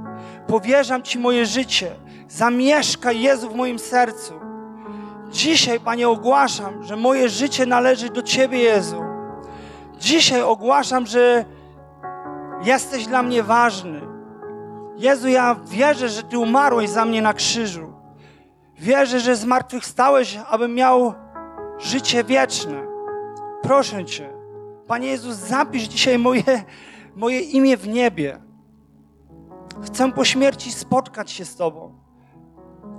[0.47, 1.91] Powierzam Ci moje życie.
[2.27, 4.33] Zamieszkaj, Jezu, w moim sercu.
[5.31, 9.03] Dzisiaj, Panie, ogłaszam, że moje życie należy do Ciebie, Jezu.
[9.99, 11.45] Dzisiaj ogłaszam, że
[12.63, 14.01] jesteś dla mnie ważny.
[14.97, 17.90] Jezu, ja wierzę, że Ty umarłeś za mnie na krzyżu.
[18.81, 21.13] Wierzę, że zmartwychwstałeś, abym miał
[21.79, 22.83] życie wieczne.
[23.61, 24.29] Proszę Cię,
[24.87, 26.63] Panie Jezus, zapisz dzisiaj moje,
[27.15, 28.39] moje imię w niebie.
[29.85, 31.99] Chcę po śmierci spotkać się z Tobą.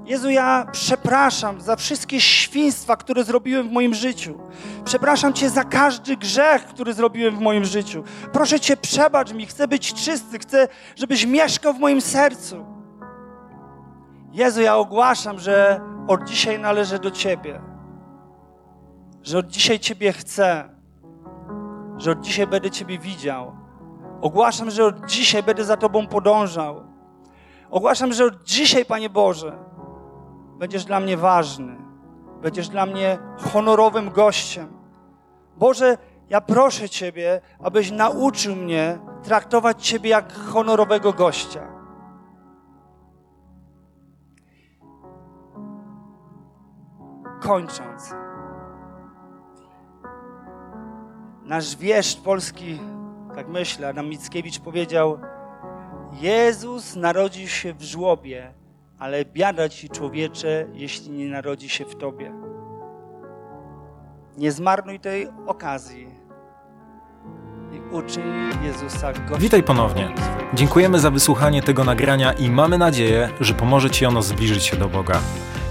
[0.04, 4.38] Jezu, ja przepraszam za wszystkie świństwa, które zrobiłem w moim życiu.
[4.84, 8.04] Przepraszam Cię za każdy grzech, który zrobiłem w moim życiu.
[8.32, 12.71] Proszę Cię, przebacz mi, chcę być czysty, chcę, żebyś mieszkał w moim sercu.
[14.32, 17.60] Jezu, ja ogłaszam, że od dzisiaj należę do Ciebie.
[19.22, 20.68] Że od dzisiaj Ciebie chcę.
[21.98, 23.56] Że od dzisiaj będę Ciebie widział.
[24.20, 26.82] Ogłaszam, że od dzisiaj będę za Tobą podążał.
[27.70, 29.58] Ogłaszam, że od dzisiaj, Panie Boże,
[30.58, 31.76] będziesz dla mnie ważny.
[32.42, 33.18] Będziesz dla mnie
[33.52, 34.68] honorowym gościem.
[35.56, 35.98] Boże,
[36.30, 41.71] ja proszę Ciebie, abyś nauczył mnie traktować Ciebie jak honorowego gościa.
[47.42, 48.14] Kończąc,
[51.44, 52.80] nasz wieszcz polski,
[53.34, 55.18] tak myślę, Adam Mickiewicz powiedział:
[56.12, 58.52] Jezus narodził się w żłobie,
[58.98, 62.32] ale biada ci człowiecze, jeśli nie narodzi się w tobie.
[64.36, 66.08] Nie zmarnuj tej okazji
[67.72, 68.32] i uczyń
[68.64, 69.38] Jezusa gościem.
[69.38, 70.14] Witaj ponownie.
[70.54, 74.88] Dziękujemy za wysłuchanie tego nagrania i mamy nadzieję, że pomoże Ci ono zbliżyć się do
[74.88, 75.20] Boga.